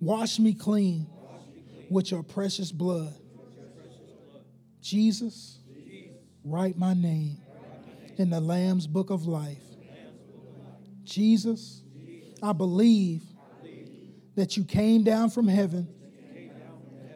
Wash 0.00 0.38
me 0.38 0.52
clean 0.54 1.06
with 1.88 2.10
your 2.10 2.22
precious 2.22 2.72
blood. 2.72 3.14
Jesus, 4.80 5.60
write 6.44 6.76
my 6.76 6.94
name 6.94 7.38
in 8.18 8.30
the 8.30 8.40
Lamb's 8.40 8.86
book 8.86 9.10
of 9.10 9.26
life. 9.26 9.62
Jesus, 11.04 11.82
I 12.42 12.52
believe 12.52 13.22
that 14.34 14.56
you 14.56 14.64
came 14.64 15.02
down 15.02 15.30
from 15.30 15.48
heaven, 15.48 15.88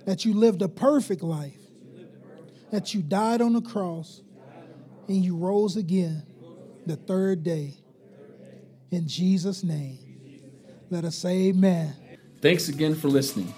that 0.04 0.24
you 0.24 0.34
lived 0.34 0.62
a 0.62 0.68
perfect 0.68 1.22
life, 1.22 1.56
that 2.70 2.94
you 2.94 3.02
died 3.02 3.40
on 3.40 3.52
the 3.52 3.62
cross, 3.62 4.22
and 5.08 5.24
you 5.24 5.36
rose 5.36 5.76
again 5.76 6.22
the 6.84 6.96
third 6.96 7.42
day. 7.42 7.74
In 8.90 9.08
Jesus' 9.08 9.62
name, 9.62 9.98
let 10.90 11.04
us 11.04 11.16
say 11.16 11.48
amen. 11.48 11.94
Thanks 12.40 12.68
again 12.68 12.94
for 12.94 13.08
listening. 13.08 13.52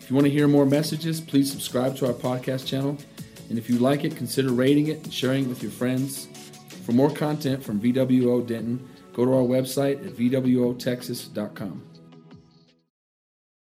If 0.00 0.10
you 0.10 0.16
want 0.16 0.26
to 0.26 0.30
hear 0.30 0.48
more 0.48 0.66
messages, 0.66 1.20
please 1.20 1.50
subscribe 1.50 1.96
to 1.96 2.06
our 2.06 2.12
podcast 2.12 2.66
channel. 2.66 2.98
And 3.48 3.58
if 3.58 3.68
you 3.68 3.78
like 3.78 4.04
it, 4.04 4.16
consider 4.16 4.52
rating 4.52 4.88
it 4.88 5.04
and 5.04 5.12
sharing 5.12 5.44
it 5.44 5.48
with 5.48 5.62
your 5.62 5.72
friends. 5.72 6.28
For 6.84 6.92
more 6.92 7.10
content 7.10 7.62
from 7.62 7.80
VWO 7.80 8.46
Denton, 8.46 8.88
go 9.12 9.24
to 9.24 9.32
our 9.32 9.42
website 9.42 10.04
at 10.06 10.14
VWOTexas.com. 10.14 11.93